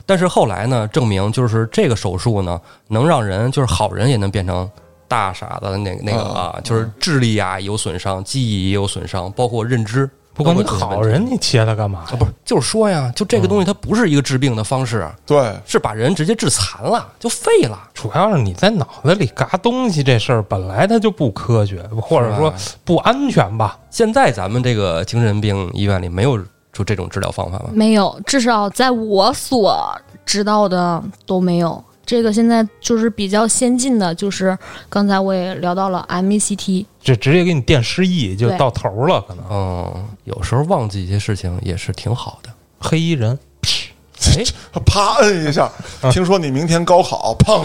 [0.06, 4.68] 但是后来呢，证明就是这个手术呢，能让人就是好人也能变成
[5.08, 10.10] 大傻子，那那个啊，就是智力啊有损伤，记忆也有损伤，包括认知。
[10.40, 17.78] 不过你好人，你切它干嘛啊，不是，就是说呀，就这个东西它不是一个治病的方式，对，是把人直接治残了，就废了。
[17.94, 22.54] 主要是你在脑子里嘎东西这事儿本来它就不科学，或者说
[22.86, 23.78] 不安全吧？
[23.90, 26.38] 现在咱们这个精神病医院里没有
[26.72, 27.66] 就这种治疗方法吗？
[27.74, 29.94] 没有，至少在我所
[30.26, 31.84] 知道的都没有。
[32.10, 34.58] 这个现在就是比较先进的，就是
[34.90, 42.50] 刚才我也聊到了 MECT，这直接给你电失忆就到头了，可能嗯，有时候忘记一些事情也是挺好的。
[42.80, 43.38] 黑衣人。
[44.36, 44.44] 哎，
[44.88, 45.72] 啪摁一下。
[46.12, 47.64] 听说你明天高考，砰！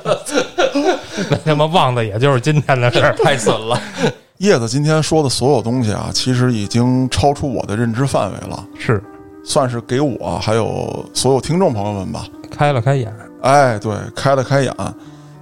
[1.30, 3.16] 那他妈忘的也就是今天的事儿。
[3.24, 3.80] 太损了。
[4.36, 9.02] 叶子今天说的所有东西啊，其实已经超出我的认知范围了，是
[9.42, 13.10] 算是给我还有所有听众朋友们吧，开了开眼，
[13.42, 14.74] 哎，对，开了开眼。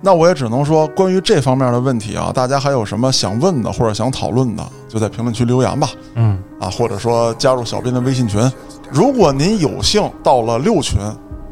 [0.00, 5.90] 那我也只能说，关于这方面的问题啊，大家还有什么想问的或者想讨论的，就在评论区留言吧。
[6.14, 8.40] 嗯，啊，或者说加入小编的微信群。
[8.92, 11.00] 如果您有幸到了六群，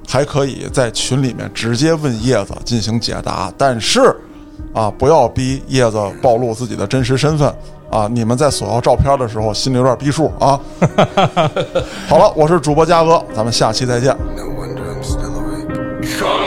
[0.09, 3.53] 还可以在群里面直接问叶子进行解答。
[3.59, 4.15] 但是，
[4.73, 7.53] 啊，不要逼叶子暴露自己的真实身份
[7.91, 8.07] 啊！
[8.09, 10.61] 你们在索要照片的时候，心里有点逼数啊。
[12.07, 14.17] 好了，我是主播嘉哥，咱们下期再见。
[16.17, 16.46] Call